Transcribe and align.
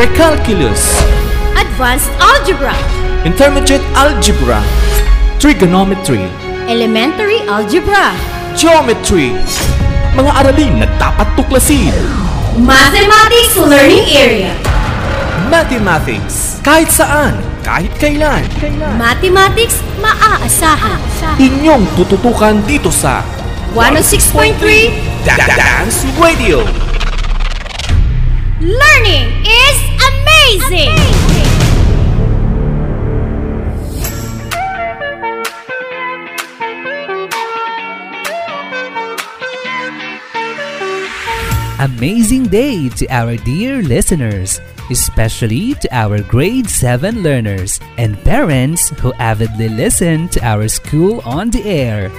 Precalculus, 0.00 0.80
Advanced 1.60 2.08
Algebra, 2.24 2.72
Intermediate 3.28 3.84
Algebra, 3.92 4.64
Trigonometry, 5.36 6.24
Elementary 6.72 7.44
Algebra, 7.44 8.16
Geometry, 8.56 9.36
mga 10.16 10.32
aralin 10.40 10.80
na 10.80 10.88
dapat 10.96 11.28
tuklasin. 11.36 11.92
Mathematics 12.64 13.60
Learning 13.60 14.08
Area, 14.16 14.56
Mathematics, 15.52 16.56
kahit 16.64 16.88
saan, 16.88 17.36
kahit 17.60 17.92
kailan. 18.00 18.40
Mathematics 18.96 19.84
maaasahan. 20.00 20.96
Inyong 21.36 21.84
tututukan 21.92 22.56
dito 22.64 22.88
sa 22.88 23.20
106.3 23.76 24.96
Da- 25.28 25.36
Da- 25.36 25.60
Dance 25.60 26.08
Radio. 26.16 26.64
Learning 28.60 29.40
is 29.40 29.89
amazing! 30.10 31.20
Amazing 41.80 42.44
day 42.48 42.90
to 42.90 43.06
our 43.08 43.36
dear 43.36 43.80
listeners, 43.80 44.60
especially 44.90 45.72
to 45.80 45.88
our 45.90 46.20
grade 46.20 46.68
7 46.68 47.22
learners 47.22 47.80
and 47.96 48.22
parents 48.22 48.90
who 49.00 49.14
avidly 49.14 49.70
listen 49.70 50.28
to 50.28 50.44
our 50.44 50.68
school 50.68 51.22
on 51.24 51.48
the 51.48 51.64
air. 51.64 52.12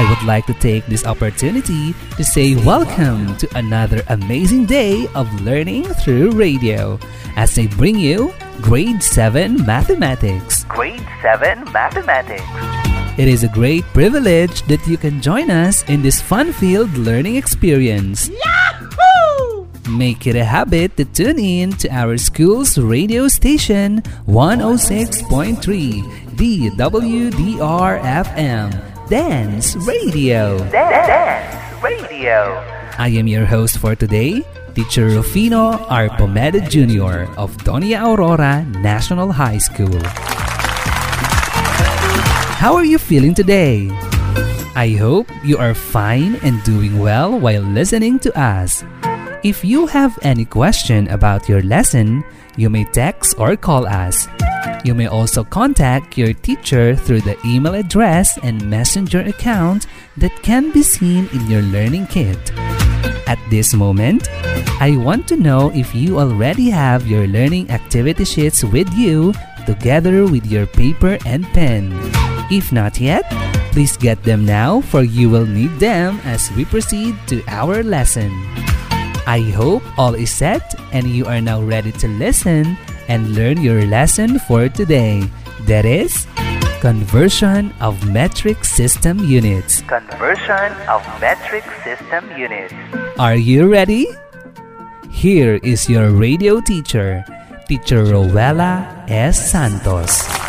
I 0.00 0.08
would 0.08 0.22
like 0.22 0.46
to 0.46 0.54
take 0.54 0.86
this 0.86 1.04
opportunity 1.04 1.92
to 2.16 2.24
say 2.24 2.56
welcome 2.64 3.36
to 3.36 3.46
another 3.54 4.00
amazing 4.08 4.64
day 4.64 5.06
of 5.14 5.28
learning 5.42 5.84
through 6.00 6.30
radio 6.30 6.98
as 7.36 7.58
I 7.58 7.66
bring 7.66 8.00
you 8.00 8.32
grade 8.64 9.02
7 9.02 9.66
mathematics. 9.66 10.64
Grade 10.64 11.04
7 11.20 11.70
Mathematics. 11.70 12.48
It 13.20 13.28
is 13.28 13.44
a 13.44 13.52
great 13.52 13.84
privilege 13.92 14.62
that 14.72 14.80
you 14.88 14.96
can 14.96 15.20
join 15.20 15.50
us 15.50 15.84
in 15.84 16.00
this 16.00 16.18
fun 16.18 16.54
filled 16.54 16.96
learning 16.96 17.36
experience. 17.36 18.30
Yahoo! 18.32 19.68
Make 19.90 20.26
it 20.26 20.34
a 20.34 20.44
habit 20.48 20.96
to 20.96 21.04
tune 21.04 21.38
in 21.38 21.76
to 21.76 21.92
our 21.92 22.16
school's 22.16 22.78
radio 22.78 23.28
station 23.28 24.00
106.3 24.24 25.60
DWDR 26.40 28.00
FM 28.00 28.89
Dance 29.10 29.74
Radio. 29.90 30.54
Dance 30.70 31.82
Radio. 31.82 32.62
I 32.94 33.10
am 33.18 33.26
your 33.26 33.42
host 33.42 33.82
for 33.82 33.98
today, 33.98 34.46
Teacher 34.78 35.10
Rufino 35.10 35.82
R. 35.90 36.06
Pomeda 36.14 36.62
Jr. 36.62 37.26
of 37.34 37.50
Doña 37.66 38.06
Aurora 38.06 38.62
National 38.78 39.34
High 39.34 39.58
School. 39.58 39.98
How 42.62 42.78
are 42.78 42.86
you 42.86 43.02
feeling 43.02 43.34
today? 43.34 43.90
I 44.78 44.94
hope 44.94 45.26
you 45.42 45.58
are 45.58 45.74
fine 45.74 46.38
and 46.46 46.62
doing 46.62 47.02
well 47.02 47.34
while 47.34 47.66
listening 47.66 48.22
to 48.22 48.30
us. 48.38 48.86
If 49.42 49.66
you 49.66 49.90
have 49.90 50.14
any 50.22 50.44
question 50.44 51.10
about 51.10 51.48
your 51.48 51.66
lesson, 51.66 52.22
you 52.54 52.70
may 52.70 52.86
text 52.86 53.34
or 53.42 53.56
call 53.58 53.90
us. 53.90 54.30
You 54.84 54.94
may 54.94 55.06
also 55.06 55.44
contact 55.44 56.16
your 56.16 56.32
teacher 56.32 56.96
through 56.96 57.20
the 57.22 57.36
email 57.44 57.74
address 57.74 58.38
and 58.42 58.68
messenger 58.68 59.20
account 59.20 59.86
that 60.16 60.32
can 60.42 60.72
be 60.72 60.82
seen 60.82 61.28
in 61.32 61.46
your 61.46 61.62
learning 61.62 62.06
kit. 62.06 62.38
At 63.28 63.38
this 63.50 63.74
moment, 63.74 64.28
I 64.80 64.96
want 64.96 65.28
to 65.28 65.36
know 65.36 65.70
if 65.74 65.94
you 65.94 66.18
already 66.18 66.70
have 66.70 67.06
your 67.06 67.26
learning 67.26 67.70
activity 67.70 68.24
sheets 68.24 68.64
with 68.64 68.92
you 68.94 69.34
together 69.66 70.24
with 70.24 70.46
your 70.46 70.66
paper 70.66 71.18
and 71.26 71.44
pen. 71.52 71.92
If 72.50 72.72
not 72.72 72.98
yet, 72.98 73.22
please 73.70 73.96
get 73.96 74.22
them 74.24 74.44
now 74.44 74.80
for 74.80 75.02
you 75.02 75.30
will 75.30 75.46
need 75.46 75.70
them 75.78 76.18
as 76.24 76.50
we 76.56 76.64
proceed 76.64 77.14
to 77.28 77.44
our 77.46 77.82
lesson. 77.84 78.32
I 79.30 79.52
hope 79.54 79.84
all 79.98 80.14
is 80.14 80.32
set 80.32 80.74
and 80.90 81.06
you 81.06 81.26
are 81.26 81.40
now 81.40 81.62
ready 81.62 81.92
to 82.02 82.08
listen 82.08 82.76
and 83.10 83.34
learn 83.34 83.58
your 83.58 83.82
lesson 83.90 84.38
for 84.46 84.70
today. 84.70 85.26
That 85.66 85.84
is 85.84 86.30
conversion 86.80 87.74
of 87.82 87.98
metric 88.06 88.64
system 88.64 89.18
units. 89.18 89.82
Conversion 89.82 90.70
of 90.86 91.02
metric 91.20 91.66
system 91.82 92.24
units. 92.38 92.72
Are 93.18 93.36
you 93.36 93.66
ready? 93.66 94.06
Here 95.10 95.58
is 95.66 95.90
your 95.90 96.08
radio 96.14 96.62
teacher, 96.62 97.26
Teacher 97.68 98.06
Rowella 98.06 98.86
S. 99.10 99.36
Santos. 99.50 100.39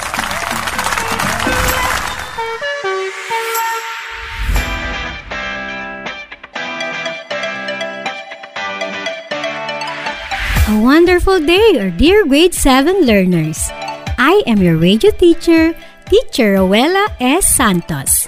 Wonderful 10.91 11.39
day, 11.39 11.79
our 11.79 11.89
dear 11.89 12.27
grade 12.27 12.53
7 12.53 13.07
learners. 13.07 13.71
I 14.19 14.43
am 14.45 14.59
your 14.59 14.75
radio 14.75 15.11
teacher, 15.15 15.71
Teacher 16.11 16.59
Rowella 16.59 17.07
S. 17.23 17.47
Santos. 17.47 18.27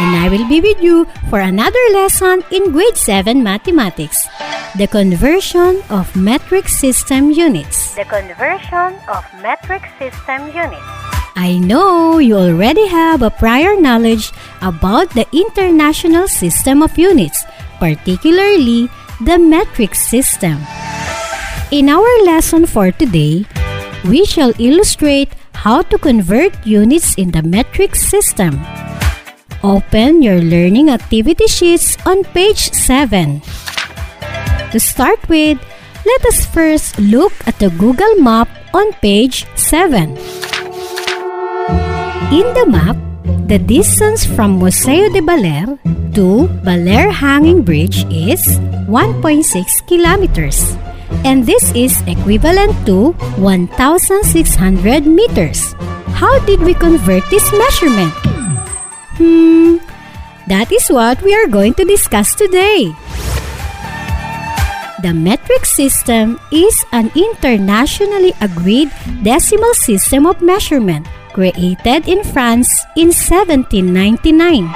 And 0.00 0.16
I 0.16 0.32
will 0.32 0.48
be 0.48 0.64
with 0.64 0.80
you 0.80 1.04
for 1.28 1.44
another 1.44 1.84
lesson 1.92 2.40
in 2.48 2.72
grade 2.72 2.96
7 2.96 3.44
mathematics. 3.44 4.24
The 4.80 4.88
conversion 4.88 5.84
of 5.90 6.08
metric 6.16 6.72
system 6.72 7.28
units. 7.28 7.92
The 7.92 8.08
conversion 8.08 8.96
of 9.04 9.20
metric 9.44 9.84
system 10.00 10.48
units 10.48 11.00
I 11.36 11.56
know 11.56 12.18
you 12.18 12.36
already 12.36 12.86
have 12.88 13.22
a 13.22 13.30
prior 13.30 13.76
knowledge 13.76 14.32
about 14.60 15.08
the 15.12 15.24
international 15.32 16.28
system 16.28 16.82
of 16.82 16.98
units, 16.98 17.44
particularly 17.78 18.90
the 19.20 19.38
metric 19.38 19.94
system. 19.94 20.56
In 21.70 21.88
our 21.88 22.08
lesson 22.24 22.64
for 22.64 22.90
today, 22.90 23.44
we 24.08 24.24
shall 24.24 24.52
illustrate 24.58 25.28
how 25.52 25.82
to 25.82 25.98
convert 25.98 26.56
units 26.66 27.14
in 27.16 27.30
the 27.30 27.42
metric 27.42 27.94
system. 27.94 28.58
Open 29.62 30.22
your 30.22 30.40
learning 30.40 30.88
activity 30.88 31.46
sheets 31.46 32.00
on 32.06 32.24
page 32.32 32.72
7. 32.72 33.42
To 34.72 34.80
start 34.80 35.20
with, 35.28 35.60
let 36.06 36.24
us 36.24 36.46
first 36.46 36.98
look 36.98 37.32
at 37.46 37.58
the 37.58 37.68
Google 37.76 38.16
map 38.24 38.48
on 38.72 38.92
page 39.04 39.44
7. 39.54 40.16
In 42.32 42.46
the 42.56 42.64
map, 42.66 43.09
the 43.50 43.58
distance 43.58 44.22
from 44.22 44.62
Museo 44.62 45.10
de 45.10 45.18
Baler 45.18 45.74
to 46.14 46.46
Baler 46.62 47.10
Hanging 47.10 47.66
Bridge 47.66 48.06
is 48.06 48.62
1.6 48.86 49.42
kilometers. 49.90 50.78
And 51.26 51.42
this 51.42 51.74
is 51.74 51.98
equivalent 52.06 52.70
to 52.86 53.10
1,600 53.42 55.02
meters. 55.04 55.74
How 56.14 56.38
did 56.46 56.62
we 56.62 56.74
convert 56.74 57.26
this 57.26 57.50
measurement? 57.50 58.14
Hmm, 59.18 59.82
that 60.46 60.70
is 60.70 60.86
what 60.86 61.20
we 61.26 61.34
are 61.34 61.50
going 61.50 61.74
to 61.74 61.84
discuss 61.84 62.36
today. 62.36 62.94
The 65.02 65.10
metric 65.10 65.66
system 65.66 66.38
is 66.52 66.84
an 66.92 67.10
internationally 67.18 68.30
agreed 68.40 68.94
decimal 69.26 69.74
system 69.74 70.24
of 70.26 70.40
measurement 70.40 71.08
created 71.32 72.08
in 72.08 72.24
France 72.24 72.68
in 72.96 73.12
1799. 73.12 74.70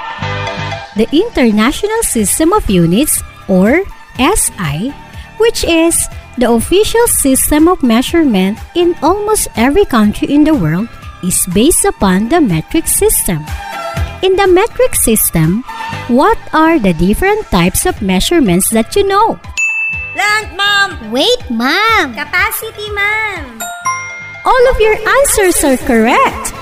The 0.96 1.08
International 1.10 2.02
System 2.02 2.52
of 2.52 2.70
Units, 2.70 3.22
or 3.48 3.82
SI, 4.18 4.94
which 5.38 5.64
is 5.64 6.06
the 6.38 6.50
official 6.50 7.06
system 7.06 7.68
of 7.68 7.82
measurement 7.82 8.58
in 8.74 8.94
almost 9.02 9.48
every 9.56 9.84
country 9.84 10.28
in 10.30 10.44
the 10.44 10.54
world, 10.54 10.88
is 11.22 11.46
based 11.54 11.84
upon 11.84 12.28
the 12.28 12.40
metric 12.40 12.86
system. 12.86 13.44
In 14.22 14.36
the 14.36 14.46
metric 14.46 14.94
system, 14.94 15.64
what 16.08 16.38
are 16.52 16.78
the 16.78 16.94
different 16.94 17.44
types 17.50 17.86
of 17.86 18.00
measurements 18.00 18.70
that 18.70 18.96
you 18.96 19.06
know? 19.06 19.38
Length, 20.16 20.56
ma'am. 20.56 21.10
Weight, 21.10 21.50
ma'am. 21.50 22.14
Capacity, 22.14 22.88
ma'am. 22.94 23.73
All 24.44 24.64
of 24.70 24.80
your 24.80 24.96
answers 24.96 25.64
are 25.64 25.76
correct. 25.88 26.52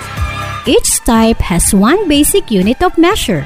Each 0.66 1.00
type 1.02 1.38
has 1.42 1.74
one 1.74 2.06
basic 2.08 2.50
unit 2.50 2.82
of 2.82 2.96
measure. 2.96 3.42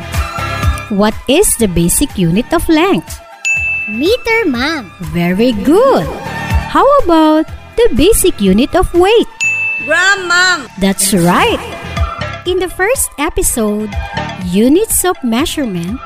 What 0.93 1.15
is 1.27 1.57
the 1.57 1.67
basic 1.69 2.19
unit 2.19 2.53
of 2.53 2.69
length? 2.69 3.19
Meter, 3.89 4.45
ma'am. 4.47 4.93
Very 5.15 5.53
good. 5.65 6.07
How 6.69 6.85
about 7.01 7.47
the 7.77 7.89
basic 7.97 8.41
unit 8.41 8.75
of 8.77 8.93
weight? 8.93 9.29
Gram, 9.85 10.29
ma'am. 10.29 10.69
That's 10.79 11.15
right. 11.15 11.63
In 12.47 12.59
the 12.59 12.69
first 12.69 13.11
episode, 13.19 13.91
Units 14.45 15.05
of 15.05 15.17
Measurement, 15.25 15.99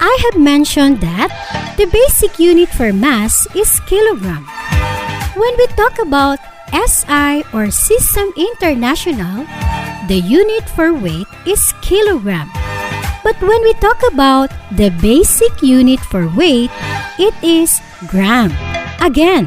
I 0.00 0.12
have 0.30 0.40
mentioned 0.40 1.00
that 1.00 1.30
the 1.76 1.86
basic 1.86 2.38
unit 2.38 2.68
for 2.70 2.92
mass 2.92 3.46
is 3.56 3.80
kilogram. 3.90 4.46
When 5.34 5.52
we 5.58 5.66
talk 5.74 5.98
about 5.98 6.38
SI 6.72 7.44
or 7.52 7.70
System 7.70 8.32
International, 8.36 9.44
the 10.08 10.18
unit 10.18 10.64
for 10.72 10.92
weight 10.92 11.28
is 11.46 11.60
kilogram. 11.84 12.48
But 13.22 13.38
when 13.40 13.62
we 13.62 13.72
talk 13.78 14.00
about 14.10 14.50
the 14.74 14.90
basic 15.00 15.62
unit 15.62 16.00
for 16.00 16.26
weight, 16.34 16.72
it 17.20 17.34
is 17.44 17.80
gram. 18.08 18.50
Again, 19.00 19.46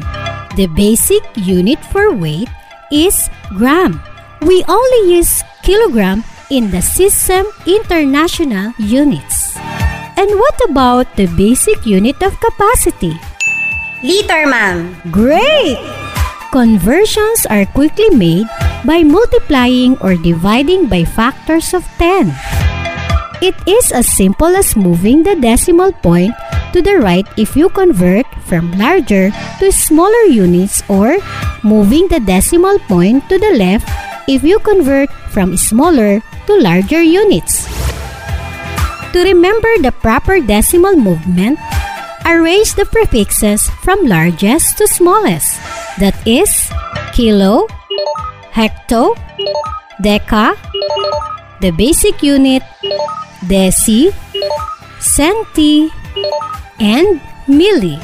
the 0.56 0.66
basic 0.72 1.22
unit 1.36 1.82
for 1.92 2.14
weight 2.14 2.48
is 2.90 3.28
gram. 3.52 4.00
We 4.40 4.64
only 4.68 5.18
use 5.18 5.42
kilogram 5.62 6.24
in 6.50 6.70
the 6.70 6.80
system 6.80 7.46
international 7.66 8.72
units. 8.78 9.56
And 10.16 10.30
what 10.40 10.56
about 10.70 11.16
the 11.16 11.26
basic 11.36 11.84
unit 11.84 12.22
of 12.22 12.40
capacity? 12.40 13.18
Liter, 14.02 14.46
ma'am. 14.46 14.96
Great! 15.10 16.05
Conversions 16.56 17.44
are 17.52 17.68
quickly 17.76 18.08
made 18.16 18.48
by 18.88 19.04
multiplying 19.04 19.92
or 20.00 20.16
dividing 20.16 20.88
by 20.88 21.04
factors 21.04 21.76
of 21.76 21.84
10. 22.00 22.32
It 23.44 23.52
is 23.68 23.92
as 23.92 24.08
simple 24.08 24.56
as 24.56 24.72
moving 24.72 25.20
the 25.20 25.36
decimal 25.36 25.92
point 26.00 26.32
to 26.72 26.80
the 26.80 26.96
right 26.96 27.28
if 27.36 27.60
you 27.60 27.68
convert 27.68 28.24
from 28.48 28.72
larger 28.80 29.28
to 29.60 29.68
smaller 29.68 30.32
units 30.32 30.80
or 30.88 31.20
moving 31.60 32.08
the 32.08 32.24
decimal 32.24 32.80
point 32.88 33.28
to 33.28 33.36
the 33.36 33.52
left 33.52 33.84
if 34.24 34.40
you 34.40 34.56
convert 34.60 35.12
from 35.36 35.60
smaller 35.60 36.24
to 36.48 36.52
larger 36.56 37.04
units. 37.04 37.68
To 39.12 39.20
remember 39.20 39.76
the 39.84 39.92
proper 39.92 40.40
decimal 40.40 40.96
movement, 40.96 41.60
arrange 42.26 42.74
the 42.74 42.84
prefixes 42.84 43.70
from 43.86 44.04
largest 44.04 44.78
to 44.78 44.86
smallest. 44.90 45.56
That 46.02 46.18
is 46.26 46.50
kilo, 47.14 47.70
hecto, 48.50 49.14
deca, 50.02 50.58
the 51.60 51.70
basic 51.70 52.22
unit, 52.22 52.62
deci, 53.46 54.10
centi, 54.98 55.88
and 56.82 57.22
milli. 57.46 57.96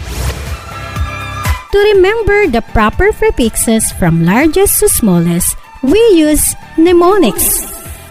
To 1.72 1.78
remember 1.96 2.46
the 2.46 2.62
proper 2.72 3.12
prefixes 3.12 3.90
from 3.98 4.24
largest 4.24 4.80
to 4.80 4.88
smallest, 4.88 5.56
we 5.82 5.98
use 6.14 6.54
mnemonics. 6.78 7.66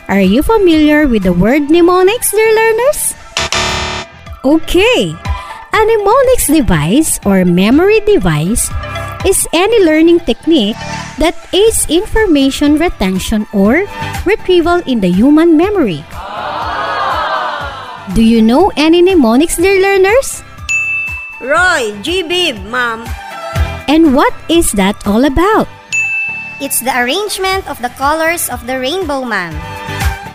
Are 0.10 0.20
you 0.20 0.44
familiar 0.44 1.08
with 1.08 1.24
the 1.24 1.32
word 1.32 1.72
mnemonics, 1.72 2.32
dear 2.32 2.52
learners? 2.52 3.16
Okay. 4.44 5.16
A 5.72 5.80
mnemonics 5.86 6.48
device 6.48 7.20
or 7.26 7.46
memory 7.46 8.00
device 8.04 8.68
is 9.26 9.48
any 9.54 9.80
learning 9.84 10.20
technique 10.28 10.76
that 11.18 11.36
aids 11.54 11.88
information 11.88 12.76
retention 12.76 13.48
or 13.54 13.88
retrieval 14.26 14.84
in 14.84 15.00
the 15.00 15.08
human 15.08 15.56
memory. 15.56 16.04
Do 18.14 18.22
you 18.22 18.42
know 18.42 18.72
any 18.76 19.02
mnemonics, 19.02 19.56
dear 19.56 19.80
learners? 19.80 20.44
Roy, 21.40 21.96
G. 22.04 22.22
Biv, 22.24 22.60
ma'am. 22.68 23.08
And 23.88 24.14
what 24.16 24.34
is 24.50 24.72
that 24.74 25.00
all 25.08 25.24
about? 25.24 25.68
It's 26.60 26.84
the 26.84 26.94
arrangement 26.94 27.66
of 27.72 27.82
the 27.82 27.90
colors 27.96 28.50
of 28.50 28.68
the 28.68 28.78
rainbow, 28.78 29.24
ma'am. 29.24 29.56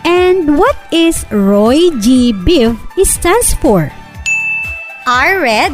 And 0.03 0.57
what 0.57 0.75
is 0.91 1.29
Roy 1.29 1.93
G. 2.01 2.33
Biv 2.33 2.81
stands 3.05 3.53
for? 3.53 3.93
R 5.07 5.39
red, 5.39 5.71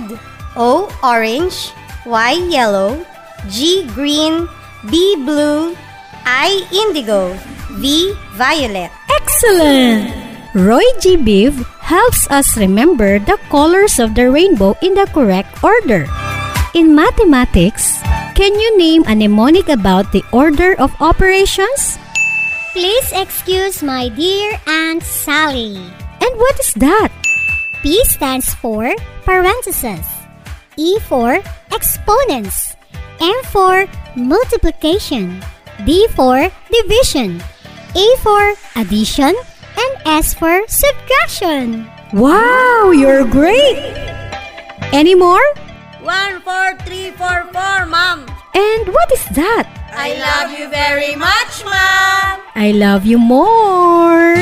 O 0.54 0.86
orange, 1.02 1.74
Y 2.06 2.34
yellow, 2.54 3.02
G 3.50 3.90
green, 3.98 4.46
B 4.94 5.18
blue, 5.26 5.74
I 6.22 6.62
indigo, 6.70 7.34
V 7.82 8.14
violet. 8.38 8.94
Excellent! 9.10 10.14
Roy 10.54 10.86
G. 11.02 11.18
Biv 11.18 11.66
helps 11.82 12.30
us 12.30 12.54
remember 12.62 13.18
the 13.18 13.42
colors 13.50 13.98
of 13.98 14.14
the 14.14 14.30
rainbow 14.30 14.78
in 14.86 14.94
the 14.94 15.10
correct 15.10 15.50
order. 15.66 16.06
In 16.78 16.94
mathematics, 16.94 18.06
can 18.38 18.54
you 18.54 18.78
name 18.78 19.02
a 19.10 19.18
mnemonic 19.18 19.66
about 19.66 20.14
the 20.14 20.22
order 20.30 20.78
of 20.78 20.94
operations? 21.02 21.98
Please 22.78 23.10
excuse 23.10 23.82
my 23.82 24.14
dear 24.14 24.62
Aunt 24.70 25.02
Sally. 25.02 25.82
And 26.22 26.34
what 26.38 26.54
is 26.62 26.78
that? 26.78 27.10
P 27.82 27.98
stands 28.06 28.54
for 28.54 28.94
parentheses. 29.26 30.06
E 30.78 31.00
for 31.00 31.40
exponents. 31.72 32.76
M 33.20 33.40
for 33.52 33.88
multiplication. 34.16 35.42
D 35.86 36.08
for 36.16 36.52
division. 36.72 37.42
A 37.96 38.06
for 38.22 38.54
addition. 38.76 39.34
And 39.76 39.94
S 40.06 40.34
for 40.34 40.62
subtraction. 40.68 41.90
Wow, 42.14 42.92
you're 42.92 43.26
great! 43.26 43.78
Any 44.94 45.16
more? 45.16 45.42
One, 46.06 46.42
four, 46.42 46.78
three, 46.86 47.10
four, 47.18 47.50
four, 47.50 47.86
Mom. 47.90 48.30
And 48.54 48.86
what 48.94 49.12
is 49.12 49.26
that? 49.34 49.66
I 49.90 50.14
love 50.22 50.54
you 50.54 50.70
very 50.70 51.16
much, 51.16 51.66
Mom. 51.66 52.46
I 52.54 52.72
love 52.72 53.06
you 53.06 53.18
more! 53.18 54.36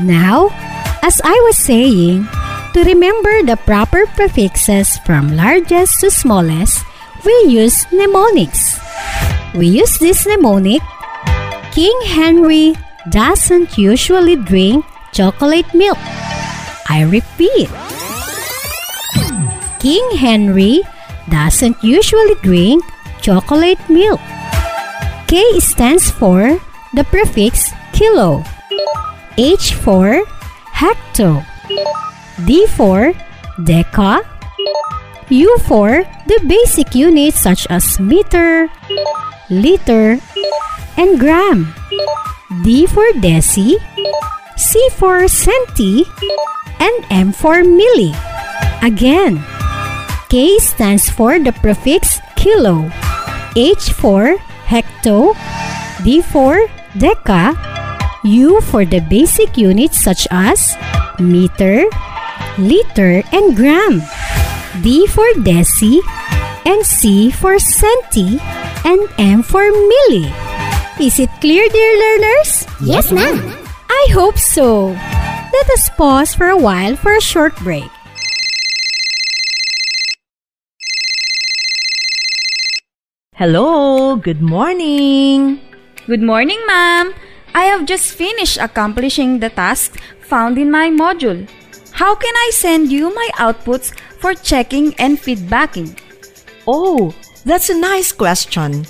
Now, 0.00 0.48
as 1.02 1.20
I 1.24 1.36
was 1.44 1.58
saying, 1.58 2.24
to 2.72 2.84
remember 2.84 3.42
the 3.42 3.56
proper 3.56 4.06
prefixes 4.16 4.96
from 5.04 5.36
largest 5.36 6.00
to 6.00 6.10
smallest, 6.10 6.84
we 7.24 7.32
use 7.48 7.84
mnemonics. 7.92 8.80
We 9.54 9.66
use 9.68 9.98
this 9.98 10.26
mnemonic. 10.26 10.80
King 11.72 11.92
Henry 12.06 12.74
doesn't 13.10 13.76
usually 13.76 14.36
drink 14.36 14.84
chocolate 15.12 15.68
milk. 15.74 15.98
I 16.88 17.04
repeat. 17.04 17.68
King 19.80 20.04
Henry 20.16 20.82
doesn't 21.28 21.82
usually 21.82 22.34
drink 22.42 22.84
chocolate 23.20 23.80
milk. 23.88 24.20
K 25.28 25.60
stands 25.60 26.10
for 26.10 26.58
the 26.94 27.04
prefix 27.04 27.70
kilo. 27.92 28.44
H 29.40 29.72
for 29.72 30.20
hecto. 30.68 31.40
D 32.44 32.68
for 32.68 33.16
deca. 33.56 34.20
U 35.32 35.56
for 35.64 36.04
the 36.28 36.38
basic 36.44 36.92
units 36.94 37.40
such 37.40 37.64
as 37.72 37.96
meter, 37.96 38.68
liter, 39.48 40.20
and 41.00 41.16
gram. 41.16 41.72
D 42.60 42.84
for 42.84 43.08
deci. 43.16 43.80
C 44.60 44.88
for 45.00 45.24
centi. 45.24 46.04
And 46.76 47.00
M 47.08 47.32
for 47.32 47.64
milli. 47.64 48.12
Again, 48.84 49.40
K 50.28 50.60
stands 50.60 51.08
for 51.08 51.40
the 51.40 51.56
prefix 51.64 52.20
kilo. 52.36 52.92
H 53.56 53.96
for 53.96 54.36
hecto. 54.68 55.32
D 56.04 56.20
for 56.20 56.60
deca. 56.92 57.69
U 58.24 58.60
for 58.60 58.84
the 58.84 59.00
basic 59.00 59.56
units 59.56 60.04
such 60.04 60.28
as 60.30 60.76
meter, 61.18 61.88
liter, 62.58 63.24
and 63.32 63.56
gram. 63.56 64.04
D 64.82 65.06
for 65.06 65.24
deci, 65.40 66.00
and 66.68 66.84
C 66.84 67.30
for 67.30 67.56
centi, 67.56 68.36
and 68.84 69.08
M 69.18 69.42
for 69.42 69.64
milli. 69.64 70.28
Is 71.00 71.18
it 71.18 71.32
clear, 71.40 71.66
dear 71.68 71.92
learners? 71.96 72.66
Yes, 72.84 73.10
ma'am. 73.10 73.40
I 73.88 74.08
hope 74.12 74.36
so. 74.36 74.92
Let 74.92 75.70
us 75.70 75.88
pause 75.96 76.34
for 76.34 76.48
a 76.48 76.56
while 76.56 76.96
for 76.96 77.16
a 77.16 77.20
short 77.20 77.56
break. 77.56 77.88
Hello, 83.34 84.16
good 84.16 84.42
morning. 84.42 85.60
Good 86.06 86.20
morning, 86.20 86.60
ma'am. 86.66 87.14
I 87.54 87.64
have 87.64 87.86
just 87.86 88.12
finished 88.12 88.58
accomplishing 88.58 89.40
the 89.40 89.50
task 89.50 89.98
found 90.20 90.58
in 90.58 90.70
my 90.70 90.88
module. 90.88 91.48
How 91.92 92.14
can 92.14 92.34
I 92.36 92.50
send 92.54 92.92
you 92.92 93.14
my 93.14 93.28
outputs 93.34 93.92
for 94.18 94.34
checking 94.34 94.94
and 94.94 95.18
feedbacking? 95.18 95.98
Oh, 96.68 97.14
that's 97.44 97.68
a 97.70 97.78
nice 97.78 98.12
question. 98.12 98.86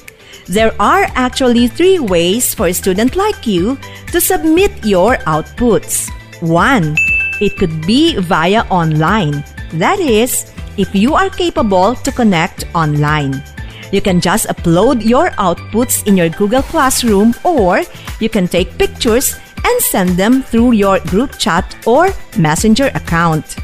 There 0.47 0.75
are 0.81 1.07
actually 1.15 1.69
three 1.69 1.99
ways 1.99 2.55
for 2.55 2.67
a 2.67 2.75
student 2.75 3.17
like 3.17 3.47
you 3.47 3.79
to 4.13 4.21
submit 4.21 4.85
your 4.85 5.17
outputs. 5.25 6.11
One, 6.43 6.97
it 7.41 7.57
could 7.57 7.87
be 7.87 8.17
via 8.19 8.63
online. 8.69 9.45
That 9.75 10.01
is, 10.01 10.53
if 10.77 10.95
you 10.95 11.15
are 11.15 11.31
capable 11.31 11.95
to 11.95 12.13
connect 12.13 12.65
online. 12.75 13.43
You 13.93 14.01
can 14.01 14.21
just 14.21 14.47
upload 14.47 15.05
your 15.05 15.31
outputs 15.31 16.07
in 16.07 16.17
your 16.17 16.29
Google 16.29 16.63
Classroom 16.63 17.35
or 17.45 17.83
you 18.21 18.29
can 18.29 18.47
take 18.47 18.79
pictures 18.79 19.35
and 19.65 19.83
send 19.83 20.11
them 20.11 20.43
through 20.43 20.73
your 20.73 21.01
group 21.01 21.39
chat 21.39 21.77
or 21.87 22.11
messenger 22.39 22.91
account. 22.95 23.57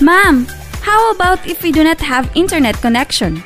Mom, 0.00 0.46
how 0.82 1.10
about 1.12 1.46
if 1.46 1.62
we 1.62 1.72
do 1.72 1.82
not 1.82 2.00
have 2.00 2.30
internet 2.36 2.76
connection? 2.76 3.42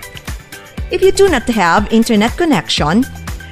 If 0.91 1.03
you 1.03 1.13
do 1.13 1.29
not 1.29 1.49
have 1.49 1.93
internet 1.93 2.37
connection, 2.37 3.05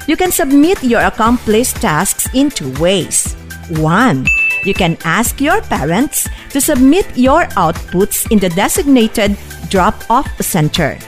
you 0.08 0.16
can 0.16 0.32
submit 0.32 0.82
your 0.82 1.02
accomplished 1.02 1.76
tasks 1.76 2.28
in 2.34 2.50
two 2.50 2.72
ways. 2.80 3.34
One, 3.78 4.26
you 4.64 4.74
can 4.74 4.98
ask 5.04 5.40
your 5.40 5.60
parents 5.62 6.28
to 6.50 6.60
submit 6.60 7.06
your 7.16 7.44
outputs 7.54 8.30
in 8.32 8.38
the 8.38 8.48
designated 8.50 9.36
drop-off 9.68 10.26
center. 10.40 10.98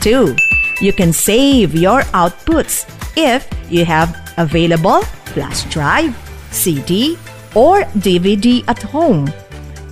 Two, 0.00 0.36
you 0.80 0.92
can 0.92 1.12
save 1.12 1.74
your 1.74 2.02
outputs 2.16 2.88
if 3.16 3.48
you 3.70 3.84
have 3.84 4.14
available 4.38 5.02
flash 5.34 5.64
drive, 5.70 6.14
CD, 6.50 7.18
or 7.54 7.82
DVD 8.02 8.66
at 8.68 8.82
home 8.82 9.30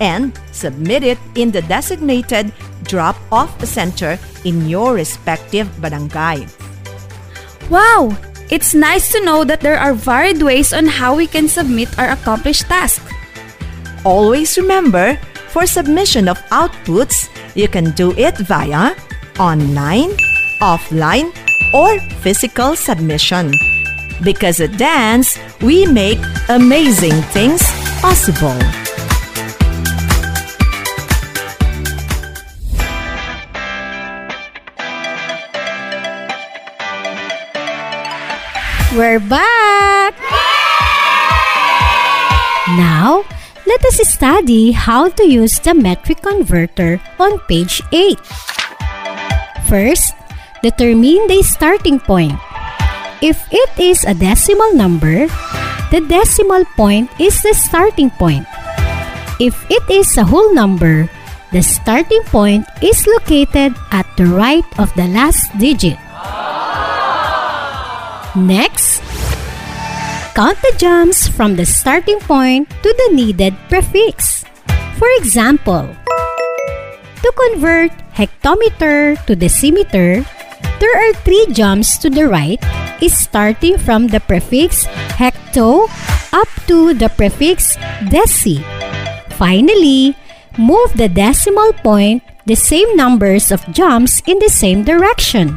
and 0.01 0.35
submit 0.51 1.03
it 1.03 1.19
in 1.35 1.51
the 1.51 1.61
designated 1.63 2.51
drop-off 2.83 3.55
center 3.63 4.19
in 4.43 4.67
your 4.67 4.93
respective 4.93 5.69
barangay. 5.79 6.47
Wow! 7.69 8.11
It's 8.51 8.75
nice 8.75 9.11
to 9.13 9.23
know 9.23 9.43
that 9.43 9.61
there 9.61 9.79
are 9.79 9.93
varied 9.93 10.43
ways 10.43 10.73
on 10.73 10.85
how 10.85 11.15
we 11.15 11.25
can 11.25 11.47
submit 11.47 11.87
our 11.97 12.11
accomplished 12.11 12.67
task. 12.67 13.01
Always 14.03 14.57
remember, 14.57 15.15
for 15.49 15.65
submission 15.65 16.27
of 16.27 16.37
outputs, 16.51 17.31
you 17.55 17.67
can 17.67 17.91
do 17.91 18.11
it 18.19 18.37
via 18.37 18.93
online, 19.39 20.11
offline, 20.63 21.35
or 21.75 21.99
physical 22.23 22.75
submission. 22.79 23.51
Because 24.23 24.63
at 24.63 24.77
Dance, 24.79 25.35
we 25.59 25.85
make 25.85 26.19
amazing 26.47 27.19
things 27.35 27.59
possible. 27.99 28.55
We're 38.95 39.19
back! 39.19 40.13
Now, 42.77 43.25
let 43.65 43.83
us 43.83 43.97
study 44.07 44.71
how 44.71 45.09
to 45.09 45.23
use 45.27 45.59
the 45.59 45.73
metric 45.73 46.21
converter 46.21 47.01
on 47.19 47.39
page 47.49 47.81
8. 47.91 48.15
First, 49.67 50.13
determine 50.63 51.27
the 51.27 51.43
starting 51.43 51.99
point. 51.99 52.39
If 53.19 53.37
it 53.51 53.71
is 53.75 54.07
a 54.07 54.15
decimal 54.15 54.73
number, 54.73 55.27
the 55.91 55.99
decimal 56.07 56.63
point 56.79 57.11
is 57.19 57.43
the 57.43 57.53
starting 57.53 58.09
point. 58.15 58.47
If 59.43 59.53
it 59.69 59.83
is 59.91 60.15
a 60.15 60.23
whole 60.23 60.55
number, 60.55 61.11
the 61.51 61.61
starting 61.61 62.23
point 62.31 62.65
is 62.81 63.05
located 63.05 63.75
at 63.91 64.07
the 64.15 64.25
right 64.25 64.65
of 64.79 64.89
the 64.95 65.05
last 65.11 65.51
digit. 65.59 65.99
Next, 68.33 69.03
count 70.33 70.57
the 70.63 70.73
jumps 70.79 71.27
from 71.27 71.59
the 71.59 71.67
starting 71.67 72.19
point 72.23 72.71
to 72.81 72.89
the 72.89 73.09
needed 73.13 73.53
prefix. 73.69 74.47
For 74.97 75.11
example, 75.19 75.91
to 77.21 77.29
convert 77.35 77.91
hectometer 78.17 79.19
to 79.27 79.35
decimeter, 79.35 80.25
there 80.83 80.99
are 80.99 81.15
three 81.23 81.47
jumps 81.55 81.95
to 81.95 82.11
the 82.11 82.27
right 82.27 82.59
is 82.99 83.15
starting 83.15 83.79
from 83.79 84.11
the 84.11 84.19
prefix 84.19 84.83
hecto 85.15 85.87
up 86.35 86.51
to 86.67 86.91
the 86.91 87.07
prefix 87.07 87.79
deci. 88.11 88.59
Finally, 89.39 90.11
move 90.59 90.91
the 90.99 91.07
decimal 91.07 91.71
point 91.87 92.19
the 92.43 92.59
same 92.59 92.99
numbers 92.99 93.47
of 93.47 93.63
jumps 93.71 94.19
in 94.27 94.35
the 94.43 94.51
same 94.51 94.83
direction. 94.83 95.55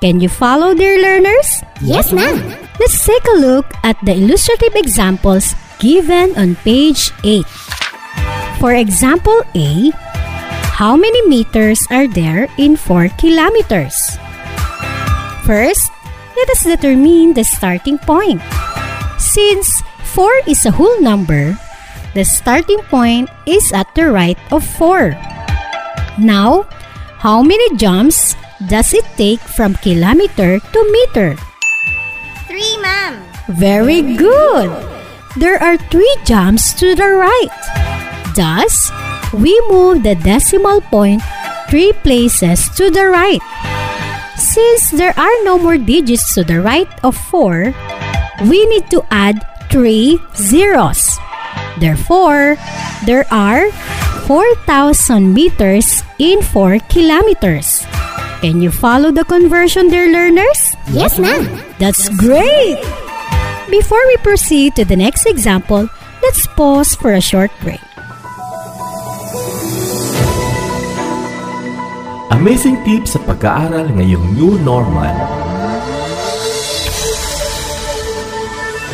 Can 0.00 0.24
you 0.24 0.32
follow, 0.32 0.72
dear 0.72 0.96
learners? 0.96 1.60
Yes, 1.84 2.08
ma'am. 2.08 2.40
Let's 2.80 3.04
take 3.04 3.24
a 3.36 3.36
look 3.36 3.68
at 3.84 4.00
the 4.00 4.16
illustrative 4.16 4.80
examples 4.80 5.52
given 5.76 6.32
on 6.40 6.56
page 6.64 7.12
8. 7.20 7.44
For 8.56 8.72
example 8.72 9.44
A, 9.52 9.92
how 10.80 10.96
many 10.96 11.20
meters 11.28 11.84
are 11.92 12.08
there 12.08 12.48
in 12.56 12.80
4 12.80 13.12
kilometers? 13.20 14.16
First, 15.44 15.92
let 16.36 16.48
us 16.48 16.64
determine 16.64 17.36
the 17.36 17.44
starting 17.44 18.00
point. 18.00 18.40
Since 19.20 19.84
4 20.16 20.48
is 20.48 20.64
a 20.64 20.72
whole 20.72 21.00
number, 21.04 21.52
the 22.16 22.24
starting 22.24 22.80
point 22.88 23.28
is 23.44 23.68
at 23.72 23.92
the 23.94 24.08
right 24.08 24.40
of 24.48 24.64
4. 24.64 25.12
Now, 26.16 26.64
how 27.20 27.44
many 27.44 27.76
jumps 27.76 28.36
does 28.68 28.96
it 28.96 29.04
take 29.20 29.40
from 29.40 29.76
kilometer 29.84 30.60
to 30.64 30.80
meter? 30.88 31.36
Three, 32.48 32.80
ma'am. 32.80 33.20
Very 33.52 34.00
good! 34.16 34.72
There 35.36 35.60
are 35.60 35.76
three 35.92 36.16
jumps 36.24 36.72
to 36.80 36.94
the 36.94 37.20
right. 37.20 37.52
Thus, 38.32 38.88
we 39.34 39.52
move 39.68 40.02
the 40.02 40.14
decimal 40.14 40.80
point 40.88 41.20
three 41.68 41.92
places 42.00 42.70
to 42.80 42.88
the 42.88 43.12
right. 43.12 43.42
Since 44.36 44.90
there 44.90 45.14
are 45.18 45.36
no 45.44 45.58
more 45.58 45.78
digits 45.78 46.34
to 46.34 46.44
the 46.44 46.60
right 46.60 46.90
of 47.02 47.16
4, 47.16 47.74
we 48.50 48.66
need 48.66 48.90
to 48.90 49.02
add 49.10 49.40
3 49.70 50.18
zeros. 50.36 51.18
Therefore, 51.78 52.56
there 53.06 53.26
are 53.30 53.70
4,000 54.26 55.34
meters 55.34 56.02
in 56.18 56.42
4 56.42 56.78
kilometers. 56.88 57.86
Can 58.40 58.60
you 58.60 58.70
follow 58.70 59.10
the 59.10 59.24
conversion, 59.24 59.88
dear 59.88 60.10
learners? 60.12 60.74
Yes, 60.92 61.18
ma'am. 61.18 61.48
That's 61.78 62.08
great! 62.20 62.78
Before 63.70 64.02
we 64.06 64.16
proceed 64.18 64.76
to 64.76 64.84
the 64.84 64.96
next 64.96 65.26
example, 65.26 65.88
let's 66.22 66.46
pause 66.52 66.94
for 66.94 67.14
a 67.14 67.20
short 67.20 67.50
break. 67.62 67.80
Amazing 72.32 72.80
tips 72.88 73.12
sa 73.12 73.20
pag-aaral 73.20 73.92
ngayong 73.92 74.32
new 74.32 74.56
normal. 74.64 75.12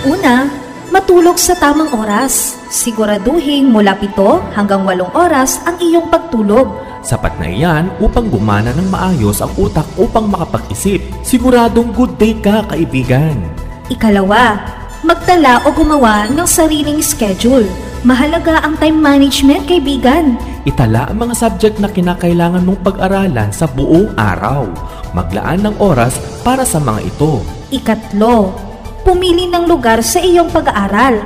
Una, 0.02 0.50
matulog 0.90 1.38
sa 1.38 1.54
tamang 1.54 1.94
oras. 1.94 2.58
Siguraduhin 2.74 3.70
mula 3.70 3.94
7 3.94 4.18
hanggang 4.58 4.82
8 4.82 5.14
oras 5.14 5.62
ang 5.62 5.78
iyong 5.78 6.10
pagtulog. 6.10 6.74
Sapat 7.06 7.38
na 7.38 7.46
iyan 7.46 7.86
upang 8.02 8.26
gumana 8.26 8.74
ng 8.74 8.90
maayos 8.90 9.38
ang 9.38 9.54
utak 9.54 9.86
upang 9.94 10.26
makapag-isip. 10.26 10.98
Siguradong 11.22 11.94
good 11.94 12.18
day 12.18 12.34
ka, 12.34 12.66
kaibigan. 12.66 13.38
Ikalawa, 13.86 14.58
magtala 15.06 15.62
o 15.62 15.70
gumawa 15.70 16.26
ng 16.26 16.46
sariling 16.50 16.98
schedule. 16.98 17.89
Mahalaga 18.00 18.64
ang 18.64 18.80
time 18.80 18.96
management, 18.96 19.68
kaibigan. 19.68 20.40
Itala 20.64 21.12
ang 21.12 21.20
mga 21.20 21.36
subject 21.36 21.76
na 21.84 21.88
kinakailangan 21.92 22.64
mong 22.64 22.80
pag-aralan 22.80 23.52
sa 23.52 23.68
buong 23.68 24.16
araw. 24.16 24.64
Maglaan 25.12 25.68
ng 25.68 25.76
oras 25.76 26.16
para 26.40 26.64
sa 26.64 26.80
mga 26.80 27.04
ito. 27.04 27.44
Ikatlo, 27.68 28.56
pumili 29.04 29.44
ng 29.52 29.68
lugar 29.68 30.00
sa 30.00 30.16
iyong 30.16 30.48
pag-aaral. 30.48 31.20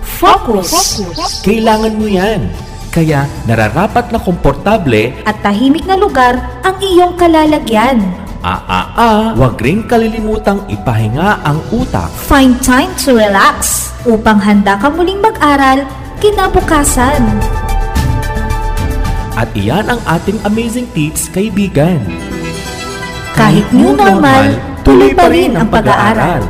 Focus! 0.00 1.04
Kailangan 1.44 1.92
mo 1.92 2.08
yan. 2.08 2.48
Kaya 2.88 3.28
nararapat 3.44 4.08
na 4.08 4.16
komportable 4.16 5.12
At 5.28 5.44
tahimik 5.44 5.84
na 5.84 6.00
lugar 6.00 6.40
ang 6.64 6.80
iyong 6.80 7.20
kalalagyan. 7.20 8.00
Ah-ah-ah, 8.40 9.36
huwag 9.36 9.60
rin 9.60 9.84
kalilimutang 9.84 10.64
ipahinga 10.72 11.44
ang 11.44 11.60
utak. 11.68 12.08
Find 12.16 12.56
time 12.64 12.96
to 13.04 13.12
relax 13.12 13.92
upang 14.08 14.40
handa 14.40 14.80
ka 14.80 14.88
muling 14.88 15.20
mag-aral 15.20 15.84
kinabukasan. 16.24 17.20
At 19.36 19.52
iyan 19.52 19.84
ang 19.92 20.00
ating 20.08 20.40
amazing 20.48 20.88
tips, 20.96 21.28
kaibigan. 21.28 22.00
Kahit 23.36 23.68
new 23.76 23.92
normal, 23.92 24.56
tuloy 24.80 25.12
pa 25.12 25.28
rin 25.28 25.52
ang 25.52 25.68
pag-aaral. 25.68 26.40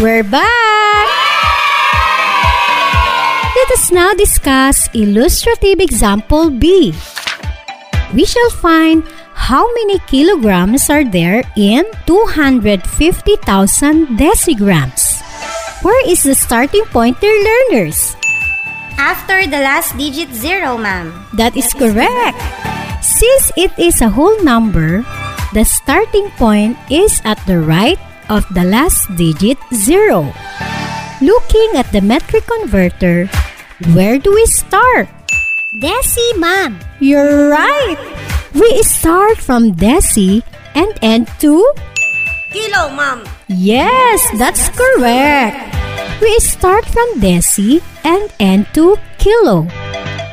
We're 0.00 0.24
back! 0.24 1.08
Let 3.54 3.68
us 3.70 3.92
now 3.92 4.16
discuss 4.16 4.88
illustrative 4.96 5.78
example 5.78 6.48
B. 6.48 6.94
We 8.14 8.24
shall 8.24 8.52
find 8.62 9.02
how 9.44 9.68
many 9.76 10.00
kilograms 10.08 10.88
are 10.88 11.04
there 11.04 11.44
in 11.52 11.84
250,000 12.08 12.80
decigrams. 14.16 15.20
Where 15.84 16.00
is 16.08 16.24
the 16.24 16.32
starting 16.32 16.88
point, 16.88 17.20
dear 17.20 17.36
learners? 17.36 18.16
After 18.96 19.44
the 19.44 19.60
last 19.60 20.00
digit 20.00 20.32
zero, 20.32 20.80
ma'am. 20.80 21.12
That 21.36 21.60
is 21.60 21.68
correct. 21.76 22.40
Since 23.04 23.52
it 23.60 23.76
is 23.76 24.00
a 24.00 24.08
whole 24.08 24.40
number, 24.40 25.04
the 25.52 25.68
starting 25.68 26.32
point 26.40 26.80
is 26.88 27.20
at 27.28 27.36
the 27.44 27.60
right 27.60 28.00
of 28.32 28.48
the 28.56 28.64
last 28.64 29.12
digit 29.12 29.60
zero. 29.76 30.32
Looking 31.20 31.76
at 31.76 31.92
the 31.92 32.00
metric 32.00 32.48
converter, 32.48 33.28
where 33.92 34.16
do 34.16 34.32
we 34.32 34.46
start? 34.48 35.12
Deci, 35.76 36.32
ma'am. 36.40 36.80
You're 36.96 37.52
right. 37.52 38.00
We 38.54 38.82
start 38.82 39.38
from 39.38 39.74
deci 39.74 40.42
and 40.74 40.94
end 41.02 41.26
to 41.42 41.58
Kilo, 42.54 42.86
ma'am. 42.94 43.26
Yes, 43.48 44.22
that's 44.38 44.70
correct. 44.70 45.58
We 46.22 46.38
start 46.38 46.86
from 46.86 47.18
deci 47.18 47.82
and 48.06 48.30
end 48.38 48.70
to 48.78 48.94
kilo. 49.18 49.66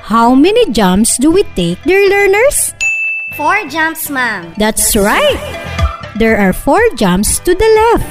How 0.06 0.36
many 0.36 0.70
jumps 0.70 1.18
do 1.18 1.32
we 1.32 1.42
take, 1.58 1.82
dear 1.82 2.06
learners? 2.10 2.78
Four 3.34 3.66
jumps, 3.74 4.10
ma'am. 4.10 4.54
That's 4.58 4.96
right. 4.96 5.42
There 6.22 6.38
are 6.38 6.54
four 6.54 6.82
jumps 6.94 7.40
to 7.42 7.56
the 7.56 7.72
left. 7.82 8.06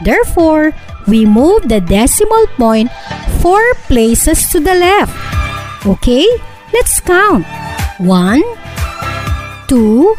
Therefore, 0.00 0.72
we 1.06 1.26
move 1.26 1.68
the 1.68 1.84
decimal 1.84 2.46
point 2.56 2.88
four 3.44 3.60
places 3.84 4.48
to 4.56 4.60
the 4.60 4.74
left. 4.74 5.12
Okay, 5.84 6.24
let's 6.72 7.00
count. 7.00 7.44
One, 8.00 8.42
two, 9.68 10.14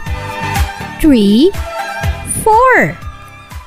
three, 1.00 1.52
four. 2.44 2.98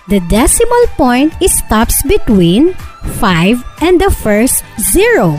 The 0.09 0.21
decimal 0.29 0.87
point 0.97 1.33
stops 1.47 2.03
between 2.03 2.75
5 3.21 3.65
and 3.81 4.01
the 4.01 4.11
first 4.11 4.65
zero. 4.81 5.39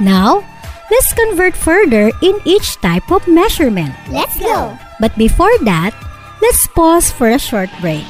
Now, 0.00 0.44
let's 0.90 1.12
convert 1.12 1.56
further 1.56 2.12
in 2.22 2.38
each 2.44 2.80
type 2.80 3.10
of 3.10 3.26
measurement. 3.26 3.94
Let's 4.10 4.38
go. 4.38 4.78
But 5.00 5.16
before 5.16 5.56
that, 5.66 5.94
let's 6.40 6.66
pause 6.68 7.10
for 7.10 7.30
a 7.30 7.38
short 7.38 7.70
break. 7.80 8.06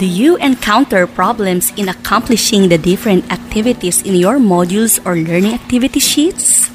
Do 0.00 0.06
you 0.06 0.40
encounter 0.40 1.06
problems 1.06 1.76
in 1.76 1.90
accomplishing 1.90 2.70
the 2.70 2.78
different 2.78 3.30
activities 3.30 4.00
in 4.00 4.14
your 4.16 4.40
modules 4.40 4.96
or 5.04 5.12
learning 5.12 5.52
activity 5.52 6.00
sheets? 6.00 6.72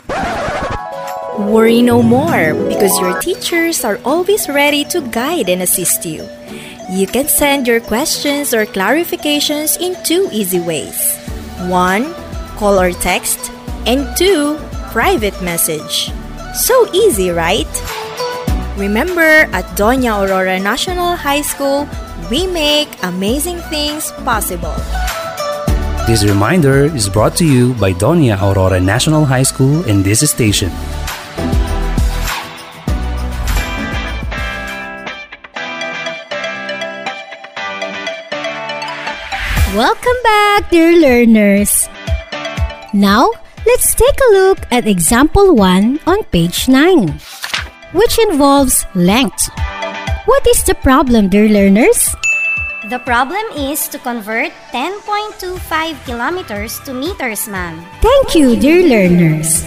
Worry 1.34 1.82
no 1.82 2.04
more 2.06 2.54
because 2.54 2.94
your 3.02 3.18
teachers 3.22 3.84
are 3.84 3.98
always 4.06 4.48
ready 4.48 4.86
to 4.94 5.02
guide 5.10 5.50
and 5.50 5.64
assist 5.66 6.06
you. 6.06 6.22
You 6.94 7.08
can 7.10 7.26
send 7.26 7.66
your 7.66 7.82
questions 7.82 8.54
or 8.54 8.70
clarifications 8.70 9.82
in 9.82 9.98
two 10.06 10.30
easy 10.32 10.62
ways. 10.62 11.18
One, 11.66 12.14
call 12.62 12.78
or 12.78 12.94
text, 12.94 13.50
and 13.90 14.06
two, 14.16 14.62
private 14.94 15.42
message. 15.42 16.14
So 16.54 16.86
easy, 16.94 17.32
right? 17.32 17.74
Remember, 18.78 19.50
at 19.50 19.66
Doña 19.74 20.22
Aurora 20.22 20.60
National 20.60 21.16
High 21.16 21.42
School, 21.42 21.90
we 22.30 22.48
make 22.48 22.90
amazing 23.04 23.60
things 23.70 24.12
possible. 24.24 24.76
This 26.08 26.24
reminder 26.24 26.86
is 26.86 27.10
brought 27.10 27.36
to 27.38 27.46
you 27.46 27.74
by 27.76 27.92
Doña 27.94 28.38
Aurora 28.38 28.80
National 28.80 29.26
High 29.26 29.44
School 29.44 29.82
and 29.90 30.06
this 30.06 30.22
station. 30.30 30.70
Welcome 39.76 40.20
back, 40.24 40.70
dear 40.72 40.96
learners. 40.96 41.90
Now, 42.94 43.30
let's 43.66 43.94
take 43.94 44.16
a 44.30 44.32
look 44.32 44.60
at 44.72 44.88
example 44.88 45.54
1 45.54 46.00
on 46.08 46.24
page 46.32 46.70
9, 46.70 47.10
which 47.92 48.18
involves 48.30 48.86
length. 48.96 49.50
What 50.26 50.42
is 50.50 50.66
the 50.66 50.74
problem, 50.74 51.30
dear 51.30 51.46
learners? 51.46 52.18
The 52.90 52.98
problem 52.98 53.46
is 53.54 53.86
to 53.94 54.02
convert 54.02 54.50
10.25 54.74 55.62
kilometers 56.02 56.82
to 56.82 56.98
meters, 56.98 57.46
ma'am. 57.48 57.86
Thank 58.02 58.34
you, 58.34 58.58
dear 58.58 58.82
learners. 58.82 59.62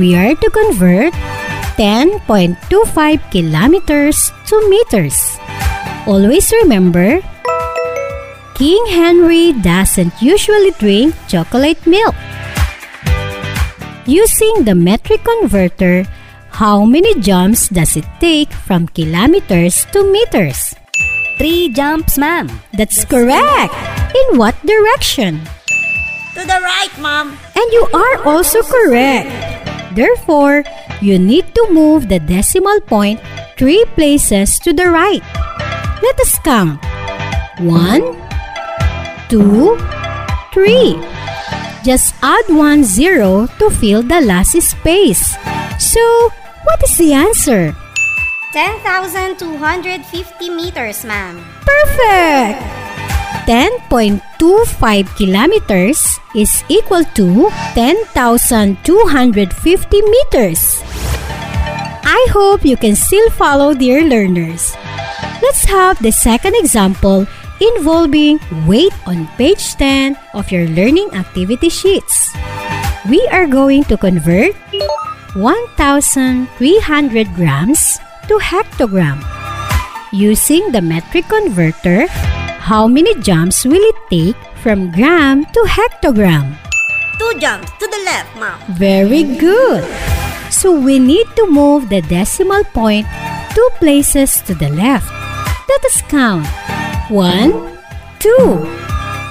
We 0.00 0.16
are 0.16 0.32
to 0.32 0.48
convert 0.56 1.12
10.25 1.76 2.56
kilometers 3.28 4.32
to 4.48 4.56
meters. 4.72 5.36
Always 6.08 6.48
remember, 6.64 7.20
King 8.56 8.80
Henry 8.88 9.52
doesn't 9.52 10.16
usually 10.16 10.72
drink 10.80 11.12
chocolate 11.28 11.84
milk. 11.84 12.16
Using 14.08 14.64
the 14.64 14.74
metric 14.74 15.20
converter, 15.24 16.08
how 16.54 16.86
many 16.86 17.18
jumps 17.18 17.66
does 17.66 17.98
it 17.98 18.06
take 18.22 18.46
from 18.54 18.86
kilometers 18.94 19.90
to 19.90 20.06
meters? 20.06 20.70
Three 21.34 21.74
jumps, 21.74 22.14
ma'am. 22.14 22.46
That's 22.78 23.02
correct. 23.02 23.74
In 24.14 24.38
what 24.38 24.54
direction? 24.62 25.42
To 26.38 26.46
the 26.46 26.62
right, 26.62 26.94
ma'am. 27.02 27.34
And 27.58 27.68
you 27.74 27.90
are 27.90 28.22
also 28.22 28.62
correct. 28.62 29.34
Therefore, 29.98 30.62
you 31.02 31.18
need 31.18 31.50
to 31.58 31.62
move 31.74 32.06
the 32.06 32.22
decimal 32.22 32.78
point 32.86 33.18
three 33.58 33.82
places 33.98 34.62
to 34.62 34.70
the 34.70 34.94
right. 34.94 35.26
Let 36.06 36.20
us 36.22 36.38
count. 36.38 36.78
One, 37.66 38.14
two, 39.26 39.74
three. 40.54 41.02
Just 41.82 42.14
add 42.22 42.46
one 42.46 42.86
zero 42.86 43.50
to 43.58 43.70
fill 43.74 44.06
the 44.06 44.22
last 44.22 44.54
space. 44.62 45.34
So, 45.82 46.30
what 46.64 46.82
is 46.82 46.96
the 46.98 47.12
answer? 47.12 47.76
10,250 48.52 50.50
meters, 50.50 51.04
ma'am. 51.04 51.44
Perfect! 51.66 52.62
10.25 53.44 55.04
kilometers 55.16 56.18
is 56.34 56.64
equal 56.68 57.04
to 57.12 57.50
10,250 57.74 60.00
meters. 60.00 60.82
I 62.06 62.26
hope 62.30 62.64
you 62.64 62.76
can 62.76 62.96
still 62.96 63.28
follow, 63.30 63.74
dear 63.74 64.02
learners. 64.06 64.74
Let's 65.42 65.64
have 65.66 66.00
the 66.00 66.12
second 66.12 66.54
example 66.56 67.26
involving 67.60 68.40
weight 68.66 68.94
on 69.06 69.26
page 69.36 69.74
10 69.76 70.16
of 70.32 70.50
your 70.50 70.66
learning 70.68 71.12
activity 71.12 71.68
sheets. 71.68 72.32
We 73.10 73.26
are 73.28 73.46
going 73.46 73.84
to 73.92 73.96
convert 73.96 74.56
1,300 75.34 77.34
grams 77.34 77.98
to 78.28 78.38
hectogram. 78.38 79.18
Using 80.12 80.70
the 80.70 80.80
metric 80.80 81.26
converter, 81.28 82.06
how 82.62 82.86
many 82.86 83.14
jumps 83.20 83.64
will 83.64 83.82
it 83.82 83.96
take 84.10 84.36
from 84.62 84.92
gram 84.92 85.44
to 85.44 85.60
hectogram? 85.66 86.56
Two 87.18 87.32
jumps 87.38 87.70
to 87.78 87.86
the 87.86 88.00
left, 88.06 88.30
ma'am. 88.38 88.58
Very 88.78 89.36
good. 89.36 89.84
So 90.50 90.70
we 90.70 90.98
need 90.98 91.26
to 91.34 91.50
move 91.50 91.88
the 91.88 92.00
decimal 92.02 92.62
point 92.70 93.06
two 93.54 93.68
places 93.78 94.40
to 94.42 94.54
the 94.54 94.70
left. 94.70 95.10
Let 95.68 95.84
us 95.84 96.02
count. 96.06 96.46
One, 97.10 97.78
two. 98.18 98.62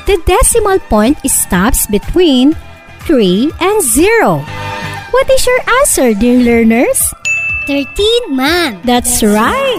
The 0.05 0.19
decimal 0.25 0.79
point 0.91 1.17
stops 1.31 1.87
between 1.87 2.55
3 3.07 3.51
and 3.59 3.81
0. 3.81 4.62
What 5.13 5.29
is 5.29 5.45
your 5.45 5.61
answer, 5.79 6.13
dear 6.17 6.41
learners? 6.41 7.13
13, 7.67 8.33
ma'am. 8.35 8.81
That's 8.83 9.21
right. 9.21 9.77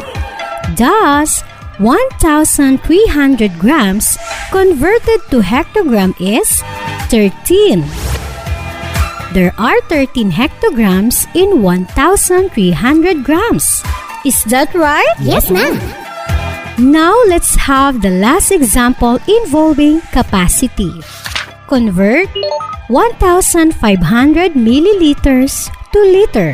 Thus, 0.78 1.42
1,300 1.82 3.58
grams 3.58 4.16
converted 4.54 5.20
to 5.34 5.42
hectogram 5.42 6.14
is 6.22 6.62
13. 7.10 7.82
There 9.34 9.50
are 9.58 9.80
13 9.90 10.30
hectograms 10.30 11.26
in 11.34 11.62
1,300 11.62 13.24
grams. 13.24 13.82
Is 14.24 14.38
that 14.54 14.72
right? 14.72 15.18
Yes, 15.18 15.50
ma'am. 15.50 15.82
Now 16.78 17.18
let's 17.26 17.58
have 17.58 18.02
the 18.02 18.10
last 18.10 18.52
example 18.52 19.18
involving 19.26 20.00
capacity. 20.14 20.94
Convert 21.66 22.28
1,500 22.88 24.52
milliliters 24.52 25.72
to 25.92 25.98
liter. 25.98 26.52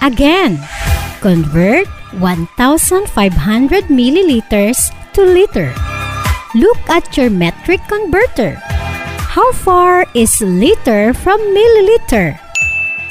Again, 0.00 0.56
convert 1.20 1.86
1,500 2.16 3.84
milliliters 3.92 4.90
to 5.12 5.22
liter. 5.22 5.74
Look 6.54 6.80
at 6.88 7.16
your 7.16 7.30
metric 7.30 7.80
converter. 7.86 8.56
How 9.30 9.52
far 9.52 10.06
is 10.14 10.40
liter 10.40 11.14
from 11.14 11.38
milliliter? 11.54 12.40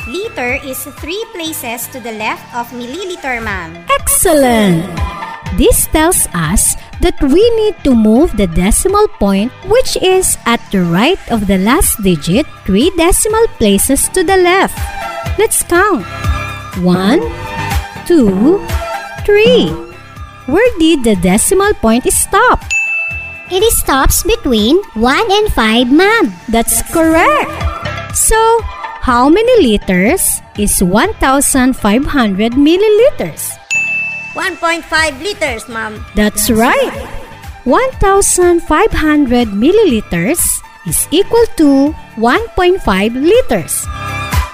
Liter 0.09 0.57
is 0.65 0.83
three 0.99 1.23
places 1.31 1.87
to 1.93 2.01
the 2.01 2.11
left 2.11 2.43
of 2.57 2.67
milliliter, 2.73 3.39
ma'am. 3.39 3.85
Excellent! 4.01 4.83
This 5.55 5.87
tells 5.93 6.27
us 6.33 6.75
that 7.01 7.21
we 7.21 7.43
need 7.55 7.75
to 7.83 7.95
move 7.95 8.35
the 8.35 8.47
decimal 8.47 9.07
point 9.19 9.51
which 9.67 9.95
is 10.01 10.37
at 10.45 10.59
the 10.71 10.83
right 10.83 11.19
of 11.31 11.47
the 11.47 11.57
last 11.57 12.01
digit 12.03 12.45
three 12.65 12.91
decimal 12.97 13.47
places 13.57 14.09
to 14.09 14.23
the 14.23 14.37
left. 14.37 14.77
Let's 15.37 15.63
count. 15.63 16.05
One, 16.83 17.21
two, 18.05 18.59
three. 19.25 19.69
Where 20.47 20.71
did 20.79 21.03
the 21.03 21.15
decimal 21.21 21.73
point 21.75 22.09
stop? 22.11 22.63
It 23.51 23.65
stops 23.73 24.23
between 24.23 24.81
1 24.93 25.31
and 25.31 25.53
5, 25.53 25.91
ma'am. 25.91 26.33
That's 26.49 26.81
correct. 26.93 27.49
So, 28.15 28.37
how 29.01 29.29
many 29.29 29.61
liters 29.61 30.41
is 30.57 30.81
1,500 30.81 32.53
milliliters? 32.53 33.58
1.5 34.39 35.19
liters, 35.19 35.67
ma'am. 35.67 35.99
That's 36.15 36.49
right. 36.49 36.95
1,500 37.67 38.63
milliliters 39.51 40.39
is 40.87 41.07
equal 41.11 41.43
to 41.59 41.91
1.5 42.15 42.79
liters. 43.19 43.83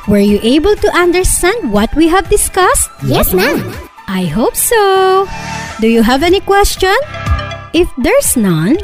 Were 0.08 0.26
you 0.26 0.40
able 0.42 0.76
to 0.76 0.90
understand 0.90 1.72
what 1.72 1.94
we 1.94 2.08
have 2.08 2.28
discussed? 2.30 2.90
Yes, 3.06 3.32
ma'am. 3.32 3.62
I 4.08 4.26
hope 4.26 4.56
so. 4.56 5.30
Do 5.80 5.88
you 5.88 6.02
have 6.02 6.24
any 6.24 6.42
question? 6.42 6.98
If 7.78 7.86
there's 8.02 8.36
none, 8.36 8.82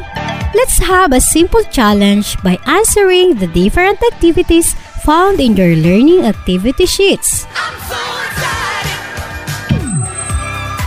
let's 0.54 0.78
have 0.78 1.10
a 1.10 1.20
simple 1.20 1.64
challenge 1.74 2.40
by 2.46 2.62
answering 2.66 3.42
the 3.42 3.48
different 3.48 3.98
activities 4.14 4.74
found 5.02 5.40
in 5.40 5.56
your 5.56 5.74
learning 5.74 6.26
activity 6.26 6.86
sheets. 6.86 7.42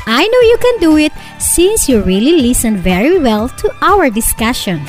I 0.06 0.22
know 0.22 0.41
you 0.46 0.58
can 0.62 0.78
do 0.80 0.98
it 0.98 1.13
since 1.39 1.89
you 1.89 2.02
really 2.02 2.41
listened 2.41 2.80
very 2.80 3.18
well 3.18 3.50
to 3.50 3.68
our 3.82 4.10
discussion. 4.10 4.86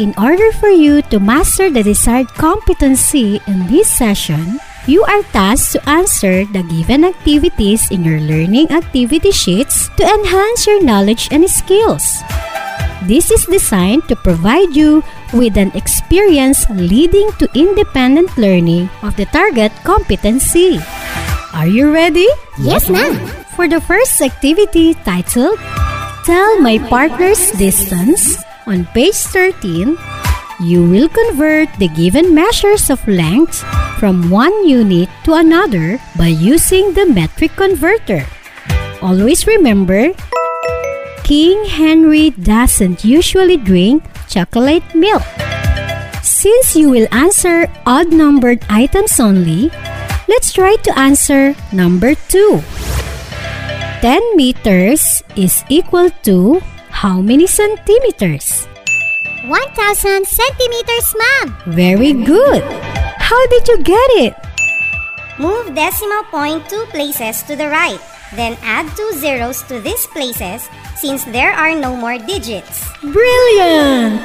In 0.00 0.12
order 0.16 0.52
for 0.52 0.68
you 0.68 1.00
to 1.12 1.20
master 1.20 1.70
the 1.70 1.82
desired 1.82 2.28
competency 2.36 3.40
in 3.46 3.66
this 3.68 3.88
session, 3.88 4.60
you 4.86 5.04
are 5.04 5.22
tasked 5.32 5.72
to 5.72 5.88
answer 5.88 6.44
the 6.44 6.62
given 6.64 7.04
activities 7.04 7.90
in 7.90 8.04
your 8.04 8.20
learning 8.20 8.70
activity 8.70 9.32
sheets 9.32 9.88
to 9.96 10.04
enhance 10.04 10.66
your 10.66 10.82
knowledge 10.82 11.28
and 11.30 11.44
skills. 11.50 12.04
This 13.04 13.30
is 13.30 13.46
designed 13.46 14.08
to 14.08 14.16
provide 14.16 14.74
you 14.74 15.04
with 15.32 15.56
an 15.56 15.70
experience 15.74 16.68
leading 16.70 17.30
to 17.38 17.48
independent 17.54 18.36
learning 18.38 18.88
of 19.02 19.16
the 19.16 19.26
target 19.26 19.72
competency. 19.84 20.80
Are 21.52 21.68
you 21.68 21.92
ready? 21.92 22.28
Yes, 22.58 22.88
ma'am. 22.88 23.45
For 23.56 23.64
the 23.64 23.80
first 23.80 24.20
activity 24.20 24.92
titled 25.00 25.56
Tell 26.28 26.60
My 26.60 26.76
Partner's 26.76 27.40
Distance 27.56 28.36
on 28.68 28.84
page 28.92 29.16
13, 29.32 29.96
you 30.60 30.84
will 30.84 31.08
convert 31.08 31.72
the 31.80 31.88
given 31.88 32.36
measures 32.36 32.92
of 32.92 33.00
length 33.08 33.64
from 33.96 34.28
one 34.28 34.52
unit 34.68 35.08
to 35.24 35.40
another 35.40 35.96
by 36.20 36.36
using 36.36 36.92
the 36.92 37.08
metric 37.08 37.56
converter. 37.56 38.28
Always 39.00 39.48
remember, 39.48 40.12
King 41.24 41.64
Henry 41.64 42.36
doesn't 42.36 43.08
usually 43.08 43.56
drink 43.56 44.04
chocolate 44.28 44.84
milk. 44.92 45.24
Since 46.20 46.76
you 46.76 46.92
will 46.92 47.08
answer 47.08 47.72
odd 47.88 48.12
numbered 48.12 48.60
items 48.68 49.16
only, 49.16 49.72
let's 50.28 50.52
try 50.52 50.76
to 50.84 50.92
answer 50.92 51.56
number 51.72 52.12
2. 52.28 52.60
10 54.04 54.36
meters 54.36 55.22
is 55.36 55.64
equal 55.70 56.10
to 56.20 56.60
how 56.92 57.20
many 57.20 57.46
centimeters? 57.46 58.68
1,000 59.48 60.26
centimeters, 60.26 61.08
ma'am. 61.16 61.56
Very 61.72 62.12
good. 62.12 62.62
How 63.16 63.40
did 63.48 63.68
you 63.68 63.78
get 63.82 64.08
it? 64.20 64.34
Move 65.38 65.74
decimal 65.74 66.24
point 66.28 66.68
two 66.68 66.84
places 66.92 67.42
to 67.48 67.56
the 67.56 67.68
right. 67.68 68.00
Then 68.36 68.58
add 68.60 68.84
two 68.96 69.12
zeros 69.16 69.62
to 69.72 69.80
these 69.80 70.06
places 70.12 70.68
since 70.96 71.24
there 71.32 71.52
are 71.52 71.72
no 71.72 71.96
more 71.96 72.18
digits. 72.18 72.84
Brilliant! 73.00 74.20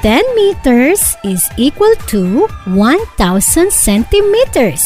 10 0.00 0.24
meters 0.34 1.16
is 1.24 1.44
equal 1.58 1.92
to 2.08 2.48
1,000 2.72 3.72
centimeters. 3.72 4.80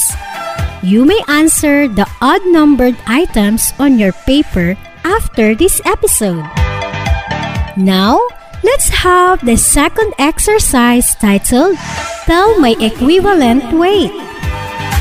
You 0.84 1.08
may 1.08 1.24
answer 1.32 1.88
the 1.88 2.04
odd 2.20 2.44
numbered 2.44 3.00
items 3.08 3.72
on 3.80 3.96
your 3.96 4.12
paper 4.28 4.76
after 5.00 5.56
this 5.56 5.80
episode. 5.88 6.44
Now, 7.72 8.20
let's 8.60 8.92
have 8.92 9.40
the 9.40 9.56
second 9.56 10.12
exercise 10.20 11.16
titled 11.16 11.80
Tell 12.28 12.60
My 12.60 12.76
Equivalent 12.76 13.72
Weight. 13.72 14.12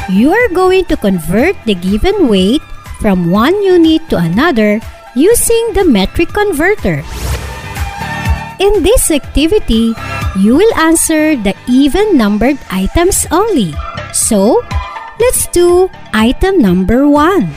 You 0.08 0.32
are 0.32 0.48
going 0.56 0.88
to 0.88 0.96
convert 0.96 1.60
the 1.68 1.76
given 1.76 2.32
weight 2.32 2.64
from 3.04 3.28
one 3.28 3.60
unit 3.60 4.08
to 4.08 4.16
another 4.16 4.80
using 5.20 5.76
the 5.76 5.84
metric 5.84 6.32
converter. 6.32 7.04
In 8.64 8.88
this 8.88 9.12
activity, 9.12 9.92
you 10.40 10.56
will 10.56 10.74
answer 10.80 11.36
the 11.36 11.52
even 11.68 12.16
numbered 12.16 12.56
items 12.72 13.28
only. 13.36 13.76
So, 14.16 14.64
let's 15.24 15.48
do 15.56 15.88
item 16.12 16.60
number 16.60 17.08
1. 17.08 17.48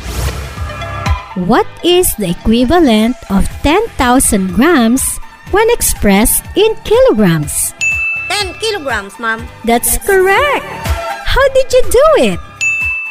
What 1.51 1.67
is 1.83 2.07
the 2.15 2.31
equivalent 2.31 3.19
of 3.29 3.45
10,000 3.67 4.55
grams 4.55 5.03
when 5.51 5.67
expressed 5.75 6.47
in 6.55 6.79
kilograms? 6.87 7.75
10 8.31 8.55
kilograms, 8.63 9.19
ma'am. 9.19 9.43
That's 9.67 9.99
correct. 9.99 10.65
How 11.27 11.45
did 11.59 11.69
you 11.75 11.83
do 11.91 12.07
it? 12.31 12.41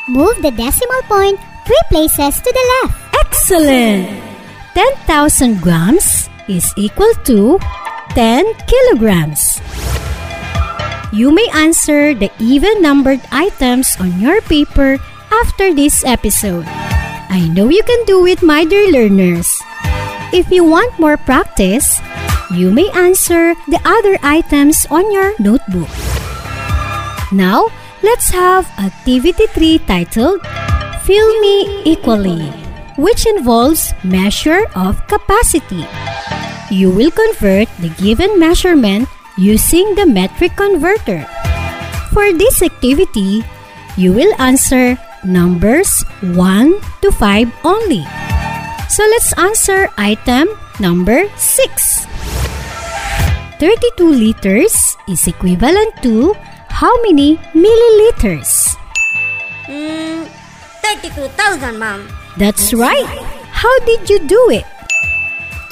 Move 0.07 0.39
the 0.41 0.55
decimal 0.55 1.03
point 1.11 1.37
three 1.67 1.85
places 1.91 2.39
to 2.39 2.49
the 2.49 2.65
left. 2.79 2.95
Excellent! 3.27 4.07
10,000 4.73 5.61
grams 5.61 6.29
is 6.47 6.71
equal 6.77 7.11
to 7.27 7.59
10 8.15 8.45
kilograms. 8.71 9.59
You 11.15 11.31
may 11.31 11.47
answer 11.55 12.11
the 12.11 12.27
even 12.43 12.83
numbered 12.83 13.23
items 13.31 13.95
on 14.03 14.19
your 14.19 14.43
paper 14.51 14.99
after 15.31 15.71
this 15.71 16.03
episode. 16.03 16.67
I 16.67 17.47
know 17.55 17.71
you 17.71 17.87
can 17.87 18.03
do 18.03 18.27
it, 18.27 18.43
my 18.43 18.67
dear 18.67 18.91
learners. 18.91 19.47
If 20.35 20.51
you 20.51 20.67
want 20.67 20.99
more 20.99 21.15
practice, 21.15 22.03
you 22.51 22.67
may 22.67 22.91
answer 22.91 23.55
the 23.71 23.79
other 23.87 24.19
items 24.27 24.83
on 24.91 25.07
your 25.07 25.31
notebook. 25.39 25.87
Now, 27.31 27.71
let's 28.03 28.27
have 28.35 28.67
activity 28.75 29.47
3 29.55 29.87
titled 29.87 30.43
Fill 31.07 31.31
Me 31.39 31.79
Equally, 31.87 32.43
which 32.99 33.23
involves 33.23 33.95
measure 34.03 34.67
of 34.75 34.99
capacity. 35.07 35.87
You 36.67 36.91
will 36.91 37.15
convert 37.15 37.71
the 37.79 37.95
given 38.03 38.35
measurement 38.35 39.07
using 39.37 39.95
the 39.95 40.05
metric 40.05 40.55
converter. 40.55 41.27
For 42.11 42.31
this 42.31 42.61
activity, 42.61 43.43
you 43.97 44.13
will 44.13 44.33
answer 44.39 44.97
numbers 45.23 46.03
1 46.21 46.35
to 47.01 47.11
5 47.11 47.51
only. 47.63 48.03
So 48.87 49.03
let's 49.03 49.33
answer 49.37 49.89
item 49.97 50.47
number 50.79 51.27
6. 51.35 52.05
32 53.59 54.03
liters 54.03 54.95
is 55.07 55.27
equivalent 55.27 55.95
to 56.03 56.35
how 56.69 56.91
many 57.03 57.37
milliliters? 57.55 58.75
Mm, 59.65 60.27
32,000, 60.83 61.79
ma'am. 61.79 62.07
That's 62.37 62.73
right. 62.73 63.07
How 63.51 63.71
did 63.87 64.09
you 64.09 64.19
do 64.27 64.51
it? 64.51 64.67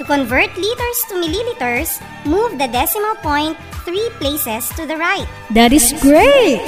To 0.04 0.20
convert 0.20 0.52
liters 0.60 1.00
to 1.08 1.16
milliliters, 1.16 2.04
move 2.28 2.60
the 2.60 2.68
decimal 2.68 3.16
point 3.24 3.56
three 3.88 4.12
places 4.20 4.68
to 4.76 4.84
the 4.84 5.00
right. 5.00 5.24
That 5.56 5.72
is 5.72 5.96
great. 6.04 6.60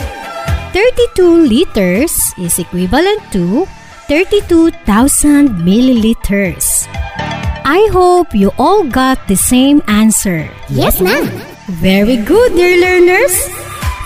32 0.71 1.43
liters 1.43 2.15
is 2.39 2.55
equivalent 2.63 3.19
to 3.35 3.67
32,000 4.07 5.51
milliliters. 5.67 6.87
I 7.67 7.83
hope 7.91 8.31
you 8.31 8.55
all 8.55 8.87
got 8.87 9.19
the 9.27 9.35
same 9.35 9.83
answer. 9.91 10.47
Yes, 10.71 11.03
ma'am. 11.03 11.27
Very 11.83 12.15
good, 12.15 12.55
dear 12.55 12.79
learners. 12.79 13.35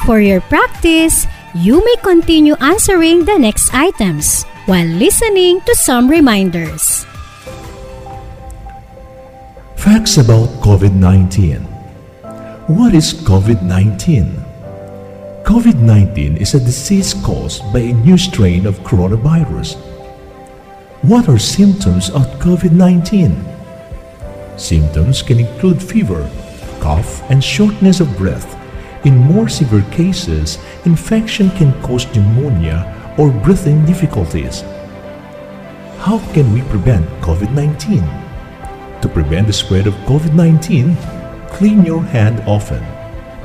For 0.09 0.17
your 0.17 0.41
practice, 0.41 1.29
you 1.53 1.85
may 1.85 2.01
continue 2.01 2.57
answering 2.57 3.29
the 3.29 3.37
next 3.37 3.69
items 3.77 4.41
while 4.65 4.89
listening 4.89 5.61
to 5.69 5.75
some 5.77 6.09
reminders. 6.09 7.05
Facts 9.79 10.17
about 10.17 10.49
COVID 10.59 10.91
19. 10.91 11.63
What 12.67 12.93
is 12.93 13.13
COVID 13.13 13.63
19? 13.63 14.27
COVID 15.47 15.79
19 15.79 16.35
is 16.35 16.53
a 16.53 16.59
disease 16.59 17.13
caused 17.23 17.63
by 17.71 17.79
a 17.79 17.93
new 17.93 18.17
strain 18.17 18.65
of 18.65 18.83
coronavirus. 18.83 19.79
What 21.01 21.29
are 21.29 21.39
symptoms 21.39 22.09
of 22.09 22.27
COVID 22.43 22.73
19? 22.73 23.31
Symptoms 24.59 25.21
can 25.21 25.39
include 25.39 25.81
fever, 25.81 26.29
cough, 26.81 27.23
and 27.31 27.41
shortness 27.41 28.01
of 28.01 28.17
breath. 28.17 28.59
In 29.05 29.15
more 29.15 29.47
severe 29.47 29.87
cases, 29.95 30.59
infection 30.83 31.51
can 31.51 31.71
cause 31.81 32.03
pneumonia 32.13 32.83
or 33.17 33.31
breathing 33.31 33.85
difficulties. 33.85 34.59
How 36.03 36.19
can 36.35 36.51
we 36.51 36.63
prevent 36.63 37.07
COVID 37.23 37.55
19? 37.55 38.28
To 39.01 39.07
prevent 39.07 39.47
the 39.47 39.53
spread 39.53 39.87
of 39.87 39.93
COVID 40.05 40.33
19, 40.33 40.95
clean 41.47 41.85
your 41.85 42.03
hand 42.03 42.43
often. 42.45 42.83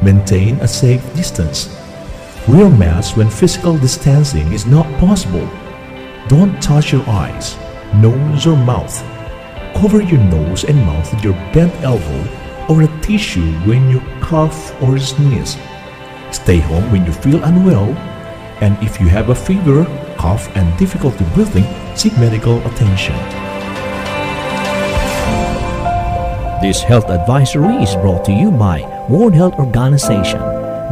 Maintain 0.03 0.57
a 0.57 0.67
safe 0.67 1.03
distance. 1.15 1.69
Wear 2.49 2.69
masks 2.69 3.17
when 3.17 3.31
physical 3.31 3.79
distancing 3.79 4.53
is 4.53 4.67
not 4.67 4.87
possible. 4.99 5.49
Don't 6.27 6.61
touch 6.61 6.93
your 6.93 7.09
eyes, 7.09 7.57
nose, 7.95 8.47
or 8.47 8.57
mouth. 8.57 9.01
Cover 9.77 10.03
your 10.03 10.21
nose 10.21 10.65
and 10.65 10.77
mouth 10.85 11.15
with 11.15 11.23
your 11.23 11.35
bent 11.53 11.73
elbow 11.83 12.45
or 12.69 12.83
a 12.83 13.01
tissue 13.01 13.53
when 13.69 13.89
you 13.91 14.01
cough 14.21 14.75
or 14.83 14.99
sneeze. 14.99 15.57
Stay 16.33 16.59
home 16.59 16.91
when 16.91 17.07
you 17.07 17.13
feel 17.13 17.43
unwell, 17.45 17.95
and 18.61 18.77
if 18.83 19.01
you 19.01 19.07
have 19.07 19.29
a 19.29 19.35
fever, 19.35 19.85
cough, 20.19 20.49
and 20.57 20.77
difficulty 20.79 21.25
breathing, 21.35 21.67
seek 21.97 22.17
medical 22.19 22.59
attention. 22.67 23.15
This 26.63 26.83
health 26.83 27.11
advisory 27.11 27.77
is 27.83 27.95
brought 27.97 28.25
to 28.25 28.33
you 28.33 28.51
by 28.51 28.81
World 29.11 29.35
Health 29.35 29.55
Organization, 29.59 30.41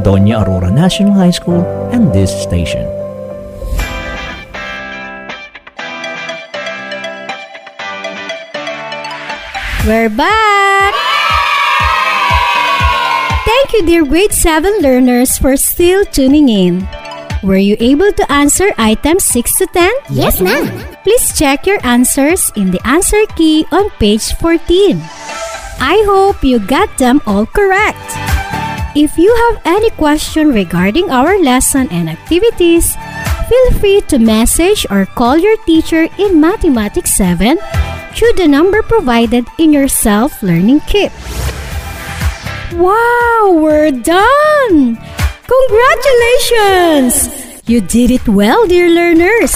Doña 0.04 0.44
Aurora 0.44 0.70
National 0.70 1.12
High 1.12 1.30
School, 1.30 1.62
and 1.92 2.12
this 2.12 2.30
station. 2.30 2.84
We're 9.86 10.10
back! 10.10 10.94
Thank 13.46 13.72
you, 13.72 13.82
dear 13.86 14.04
grade 14.04 14.32
7 14.32 14.80
learners, 14.82 15.38
for 15.38 15.56
still 15.56 16.04
tuning 16.06 16.48
in. 16.48 16.86
Were 17.42 17.58
you 17.58 17.76
able 17.80 18.12
to 18.12 18.24
answer 18.30 18.70
items 18.78 19.24
6 19.24 19.56
to 19.58 19.66
10? 19.66 19.90
Yes, 20.10 20.40
ma'am. 20.40 20.68
Please 21.02 21.36
check 21.36 21.66
your 21.66 21.78
answers 21.82 22.52
in 22.54 22.70
the 22.70 22.78
answer 22.86 23.26
key 23.34 23.66
on 23.72 23.90
page 23.98 24.34
14. 24.38 25.02
I 25.82 25.98
hope 26.06 26.46
you 26.46 26.62
got 26.62 26.96
them 26.96 27.20
all 27.26 27.44
correct. 27.44 27.98
If 28.94 29.18
you 29.18 29.34
have 29.34 29.66
any 29.66 29.90
question 29.98 30.54
regarding 30.54 31.10
our 31.10 31.42
lesson 31.42 31.90
and 31.90 32.08
activities, 32.08 32.94
feel 33.50 33.68
free 33.82 34.00
to 34.06 34.22
message 34.22 34.86
or 34.94 35.10
call 35.18 35.36
your 35.36 35.58
teacher 35.66 36.06
in 36.22 36.40
Mathematics 36.40 37.16
7 37.18 37.58
through 38.14 38.32
the 38.38 38.46
number 38.46 38.82
provided 38.86 39.42
in 39.58 39.72
your 39.72 39.88
self-learning 39.88 40.86
kit. 40.86 41.10
Wow, 42.78 43.58
we're 43.58 43.90
done! 43.90 45.02
Congratulations! 45.50 47.26
You 47.66 47.82
did 47.82 48.12
it 48.14 48.28
well, 48.28 48.68
dear 48.70 48.86
learners. 48.86 49.50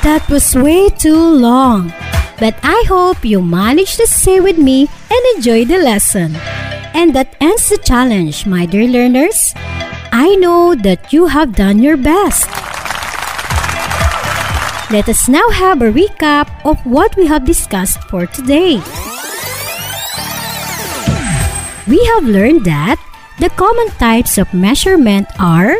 That 0.00 0.24
was 0.32 0.56
way 0.56 0.88
too 0.88 1.20
long, 1.20 1.92
but 2.38 2.54
I 2.62 2.84
hope 2.88 3.24
you 3.24 3.42
managed 3.42 3.96
to 3.98 4.06
stay 4.06 4.40
with 4.40 4.58
me 4.58 4.88
and 5.10 5.36
enjoy 5.36 5.64
the 5.64 5.78
lesson. 5.78 6.36
And 6.94 7.14
that 7.14 7.36
ends 7.40 7.68
the 7.68 7.78
challenge, 7.78 8.46
my 8.46 8.66
dear 8.66 8.86
learners. 8.86 9.52
I 10.12 10.36
know 10.36 10.74
that 10.74 11.12
you 11.12 11.26
have 11.26 11.54
done 11.54 11.82
your 11.82 11.96
best. 11.96 12.46
Let 14.90 15.08
us 15.08 15.28
now 15.28 15.48
have 15.50 15.82
a 15.82 15.90
recap 15.90 16.46
of 16.64 16.78
what 16.86 17.16
we 17.16 17.26
have 17.26 17.44
discussed 17.44 17.98
for 18.04 18.26
today. 18.26 18.78
We 21.88 21.98
have 22.14 22.24
learned 22.24 22.64
that 22.64 23.02
the 23.40 23.50
common 23.50 23.88
types 23.98 24.38
of 24.38 24.54
measurement 24.54 25.26
are 25.40 25.76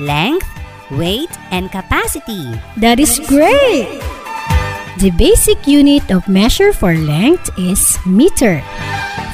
length, 0.00 0.48
weight, 0.90 1.30
and 1.50 1.70
capacity. 1.70 2.58
That 2.76 2.98
is 2.98 3.20
great! 3.28 4.17
The 4.98 5.14
basic 5.14 5.62
unit 5.70 6.10
of 6.10 6.26
measure 6.26 6.74
for 6.74 6.90
length 6.90 7.54
is 7.54 7.94
meter, 8.02 8.58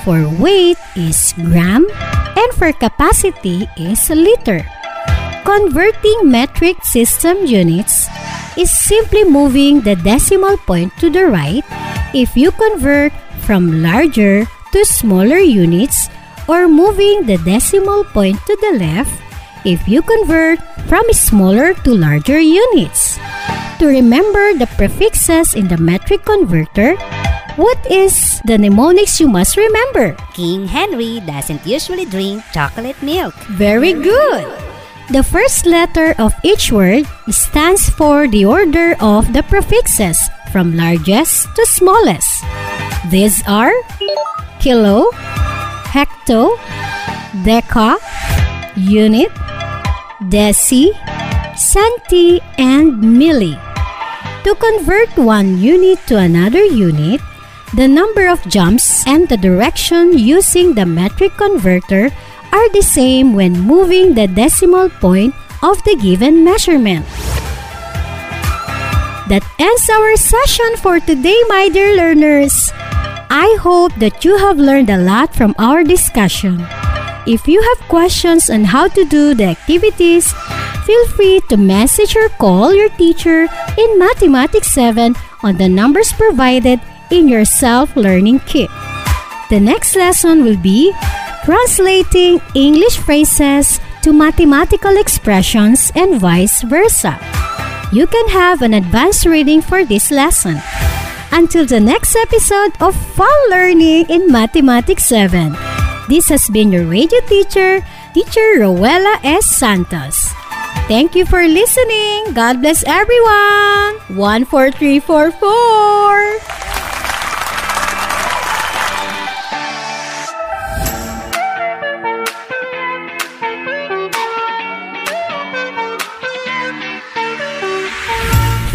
for 0.04 0.28
weight 0.36 0.76
is 0.92 1.32
gram, 1.40 1.88
and 2.36 2.50
for 2.52 2.68
capacity 2.76 3.64
is 3.80 4.12
liter. 4.12 4.60
Converting 5.48 6.28
metric 6.28 6.84
system 6.84 7.48
units 7.48 8.12
is 8.60 8.68
simply 8.68 9.24
moving 9.24 9.80
the 9.80 9.96
decimal 9.96 10.60
point 10.68 10.92
to 11.00 11.08
the 11.08 11.32
right 11.32 11.64
if 12.12 12.36
you 12.36 12.52
convert 12.52 13.16
from 13.48 13.80
larger 13.80 14.44
to 14.44 14.84
smaller 14.84 15.40
units 15.40 16.12
or 16.44 16.68
moving 16.68 17.24
the 17.24 17.40
decimal 17.40 18.04
point 18.12 18.36
to 18.44 18.52
the 18.60 18.76
left 18.84 19.16
if 19.64 19.88
you 19.88 20.04
convert 20.04 20.60
from 20.92 21.08
smaller 21.16 21.72
to 21.88 21.96
larger 21.96 22.36
units. 22.36 23.16
To 23.78 23.86
remember 23.86 24.54
the 24.54 24.70
prefixes 24.78 25.54
in 25.54 25.68
the 25.68 25.76
metric 25.76 26.24
converter, 26.24 26.94
what 27.56 27.78
is 27.90 28.40
the 28.46 28.58
mnemonics 28.58 29.18
you 29.18 29.28
must 29.28 29.56
remember? 29.56 30.16
King 30.32 30.66
Henry 30.66 31.20
doesn't 31.20 31.66
usually 31.66 32.04
drink 32.06 32.42
chocolate 32.52 33.00
milk. 33.02 33.34
Very 33.58 33.92
good! 33.92 34.46
The 35.10 35.22
first 35.22 35.66
letter 35.66 36.14
of 36.18 36.32
each 36.42 36.72
word 36.72 37.04
stands 37.28 37.90
for 37.90 38.26
the 38.26 38.44
order 38.46 38.96
of 39.00 39.32
the 39.34 39.42
prefixes 39.42 40.18
from 40.50 40.76
largest 40.76 41.50
to 41.54 41.66
smallest. 41.66 42.42
These 43.10 43.42
are 43.46 43.74
kilo, 44.60 45.10
hecto, 45.90 46.56
deca, 47.44 47.98
unit, 48.76 49.34
deci, 50.30 50.94
centi, 51.56 52.40
and 52.58 53.02
milli. 53.02 53.58
To 54.44 54.54
convert 54.56 55.16
one 55.16 55.58
unit 55.58 55.98
to 56.06 56.18
another 56.18 56.62
unit, 56.62 57.20
the 57.74 57.88
number 57.88 58.28
of 58.28 58.44
jumps 58.46 59.06
and 59.06 59.28
the 59.28 59.36
direction 59.36 60.18
using 60.18 60.74
the 60.74 60.86
metric 60.86 61.32
converter 61.36 62.10
are 62.52 62.68
the 62.70 62.82
same 62.82 63.34
when 63.34 63.58
moving 63.58 64.14
the 64.14 64.28
decimal 64.28 64.88
point 65.00 65.34
of 65.62 65.82
the 65.84 65.96
given 65.96 66.44
measurement. 66.44 67.06
That 69.26 69.42
ends 69.58 69.88
our 69.88 70.16
session 70.16 70.76
for 70.76 71.00
today, 71.00 71.40
my 71.48 71.68
dear 71.72 71.96
learners. 71.96 72.70
I 73.30 73.56
hope 73.60 73.94
that 73.96 74.24
you 74.24 74.36
have 74.36 74.58
learned 74.58 74.90
a 74.90 75.02
lot 75.02 75.34
from 75.34 75.54
our 75.58 75.82
discussion. 75.82 76.62
If 77.26 77.48
you 77.48 77.56
have 77.56 77.88
questions 77.88 78.50
on 78.50 78.64
how 78.64 78.88
to 78.88 79.04
do 79.04 79.32
the 79.34 79.44
activities, 79.44 80.28
feel 80.84 81.06
free 81.16 81.40
to 81.48 81.56
message 81.56 82.16
or 82.16 82.28
call 82.36 82.74
your 82.74 82.90
teacher 83.00 83.48
in 83.78 83.98
Mathematics 83.98 84.68
7 84.72 85.16
on 85.42 85.56
the 85.56 85.68
numbers 85.68 86.12
provided 86.12 86.80
in 87.10 87.28
your 87.28 87.44
self-learning 87.44 88.40
kit. 88.44 88.68
The 89.48 89.60
next 89.60 89.96
lesson 89.96 90.44
will 90.44 90.60
be 90.60 90.92
translating 91.44 92.40
English 92.54 92.98
phrases 92.98 93.80
to 94.02 94.12
mathematical 94.12 94.96
expressions 94.96 95.92
and 95.96 96.20
vice 96.20 96.60
versa. 96.60 97.16
You 97.92 98.06
can 98.06 98.28
have 98.28 98.60
an 98.60 98.74
advanced 98.74 99.24
reading 99.24 99.62
for 99.62 99.84
this 99.84 100.10
lesson. 100.10 100.60
Until 101.32 101.64
the 101.64 101.80
next 101.80 102.16
episode 102.16 102.76
of 102.80 102.94
Fun 103.16 103.38
Learning 103.48 104.04
in 104.12 104.30
Mathematics 104.30 105.06
7. 105.06 105.73
This 106.06 106.28
has 106.28 106.50
been 106.52 106.70
your 106.70 106.84
radio 106.84 107.16
teacher, 107.24 107.80
Teacher 108.12 108.60
Rowella 108.60 109.16
S. 109.24 109.48
Santos. 109.48 110.28
Thank 110.84 111.16
you 111.16 111.24
for 111.24 111.48
listening. 111.48 112.36
God 112.36 112.60
bless 112.60 112.84
everyone. 112.84 113.96
14344. 114.12 115.40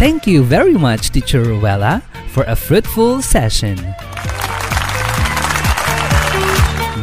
Thank 0.02 0.26
you 0.26 0.42
very 0.44 0.74
much, 0.74 1.12
Teacher 1.12 1.46
Ruella, 1.46 2.02
for 2.34 2.42
a 2.50 2.56
fruitful 2.56 3.22
session. 3.22 3.78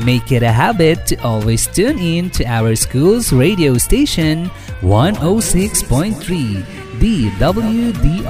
Make 0.07 0.31
it 0.31 0.45
a 0.45 0.55
habit 0.55 1.05
to 1.11 1.17
always 1.27 1.67
tune 1.67 1.99
in 1.99 2.31
to 2.39 2.47
our 2.47 2.79
school's 2.79 3.33
radio 3.33 3.75
station 3.75 4.47
106.3 4.79 6.15
DWDR-FM. 7.03 8.23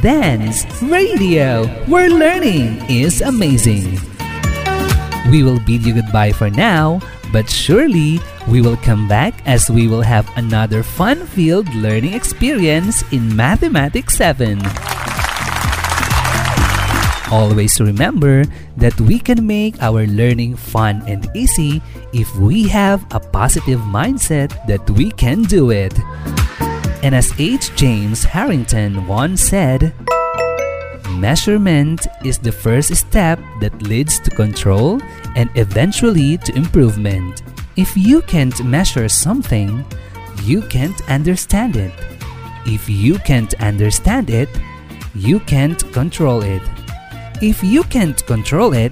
Dance 0.00 0.64
Radio, 0.80 1.66
where 1.84 2.08
learning 2.08 2.80
is 2.88 3.20
amazing. 3.20 4.00
We 5.28 5.44
will 5.44 5.60
bid 5.60 5.84
you 5.84 5.92
goodbye 5.92 6.32
for 6.32 6.48
now, 6.48 7.04
but 7.30 7.50
surely 7.50 8.18
we 8.48 8.62
will 8.64 8.78
come 8.78 9.06
back 9.06 9.34
as 9.44 9.68
we 9.68 9.86
will 9.86 10.00
have 10.00 10.32
another 10.38 10.82
fun-filled 10.82 11.68
learning 11.74 12.14
experience 12.14 13.04
in 13.12 13.36
Mathematics 13.36 14.16
7. 14.16 14.64
Always 17.30 17.78
remember 17.78 18.44
that 18.76 18.98
we 19.00 19.18
can 19.18 19.46
make 19.46 19.82
our 19.82 20.06
learning 20.06 20.56
fun 20.56 21.02
and 21.06 21.28
easy 21.34 21.82
if 22.14 22.34
we 22.36 22.66
have 22.68 23.04
a 23.12 23.20
positive 23.20 23.80
mindset 23.80 24.56
that 24.66 24.88
we 24.90 25.10
can 25.10 25.42
do 25.42 25.70
it. 25.70 25.92
And 27.02 27.14
as 27.14 27.32
H. 27.38 27.74
James 27.76 28.24
Harrington 28.24 29.06
once 29.06 29.42
said, 29.42 29.92
Measurement 31.10 32.06
is 32.24 32.38
the 32.38 32.52
first 32.52 32.94
step 32.94 33.38
that 33.60 33.82
leads 33.82 34.18
to 34.20 34.30
control 34.30 35.00
and 35.36 35.50
eventually 35.54 36.38
to 36.38 36.56
improvement. 36.56 37.42
If 37.76 37.96
you 37.96 38.22
can't 38.22 38.64
measure 38.64 39.08
something, 39.08 39.84
you 40.44 40.62
can't 40.62 41.00
understand 41.10 41.76
it. 41.76 41.92
If 42.64 42.88
you 42.88 43.18
can't 43.18 43.52
understand 43.60 44.30
it, 44.30 44.48
you 45.14 45.40
can't 45.40 45.80
control 45.92 46.42
it. 46.42 46.62
If 47.40 47.62
you 47.62 47.84
can't 47.84 48.18
control 48.26 48.74
it, 48.74 48.90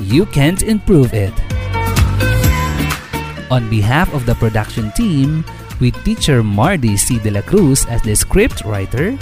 you 0.00 0.26
can't 0.26 0.62
improve 0.62 1.14
it. 1.14 1.32
On 3.50 3.68
behalf 3.70 4.12
of 4.12 4.26
the 4.26 4.36
production 4.36 4.92
team, 4.92 5.44
with 5.80 5.96
teacher 6.04 6.42
Mardee 6.42 6.98
C. 6.98 7.18
De 7.18 7.30
La 7.30 7.40
Cruz 7.40 7.86
as 7.86 8.02
the 8.02 8.14
script 8.14 8.64
writer, 8.64 9.16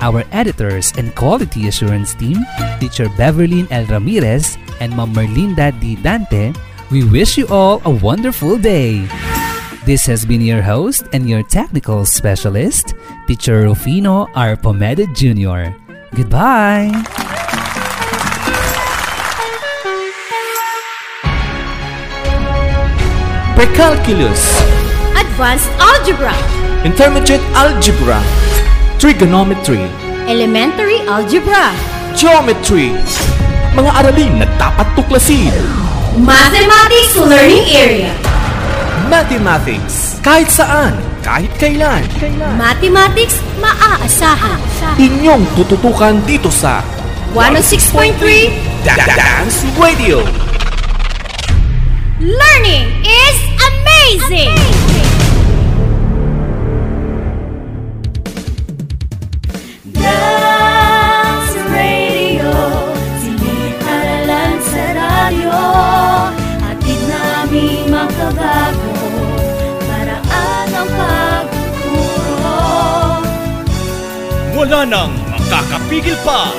our 0.00 0.22
editors 0.30 0.92
and 0.96 1.14
quality 1.16 1.66
assurance 1.66 2.14
team, 2.14 2.38
teacher 2.78 3.10
Beverlyn 3.18 3.66
L. 3.70 3.84
Ramirez 3.86 4.56
and 4.78 4.96
Ma'am 4.96 5.12
Merlinda 5.12 5.74
D. 5.80 5.96
Dante, 5.96 6.54
we 6.90 7.02
wish 7.02 7.36
you 7.36 7.48
all 7.48 7.82
a 7.84 7.90
wonderful 7.90 8.56
day. 8.56 9.02
This 9.84 10.06
has 10.06 10.24
been 10.24 10.40
your 10.40 10.62
host 10.62 11.10
and 11.12 11.28
your 11.28 11.42
technical 11.42 12.06
specialist, 12.06 12.94
teacher 13.26 13.62
Rufino 13.62 14.30
R. 14.34 14.54
Pomeda 14.54 15.10
Jr. 15.10 15.74
Goodbye! 16.14 17.19
Precalculus, 23.60 24.40
Advanced 25.20 25.68
Algebra, 25.76 26.32
Intermediate 26.80 27.44
Algebra, 27.52 28.16
Trigonometry, 28.96 29.84
Elementary 30.24 31.04
Algebra, 31.04 31.68
Geometry, 32.16 32.96
mga 33.76 33.90
aralin 34.00 34.40
na 34.40 34.48
dapat 34.56 34.88
tuklasin. 34.96 35.52
Mathematics 36.24 37.12
Learning 37.20 37.68
Area, 37.76 38.12
Mathematics, 39.12 40.16
kahit 40.24 40.48
saan, 40.48 40.96
kahit 41.20 41.52
kailan. 41.60 42.00
Mathematics 42.56 43.44
maaasahan. 43.60 44.56
Inyong 44.96 45.44
tututukan 45.52 46.16
dito 46.24 46.48
sa 46.48 46.80
106.3 47.36 48.56
Da- 48.88 49.04
Dance 49.04 49.68
Radio. 49.76 50.24
Learning 52.30 52.86
is 53.04 53.36
amazing! 53.70 54.54
Dance 60.20 61.56
Radio 61.72 62.52
Silid 63.18 63.74
aralan 63.80 64.52
sa 64.60 64.84
radyo 64.92 65.60
Atid 66.60 67.00
namin 67.08 67.88
makabago 67.88 68.92
Paraan 69.88 70.68
ang 70.76 70.90
pagtuturo 70.92 72.60
Wala 74.52 74.80
nang 74.84 75.08
makakapigil 75.32 76.18
pa. 76.20 76.52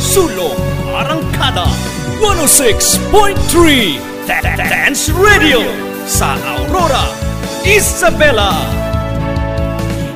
Sulong 0.00 0.56
Arangkada 0.88 1.68
106.3 2.16 3.04
Da- 3.12 3.36
Da- 3.36 4.13
Dance 4.24 5.12
Radio 5.12 5.60
sa 6.08 6.32
Aurora, 6.56 7.12
Isabela. 7.60 8.56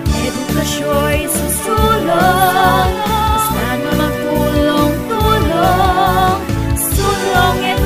Edukasyo'y 0.09 1.29
susulong? 1.29 2.89
Basta 3.05 3.69
na 3.85 3.93
magtulong-tulong? 4.01 6.41
Sulong 6.81 7.61
at 7.69 7.77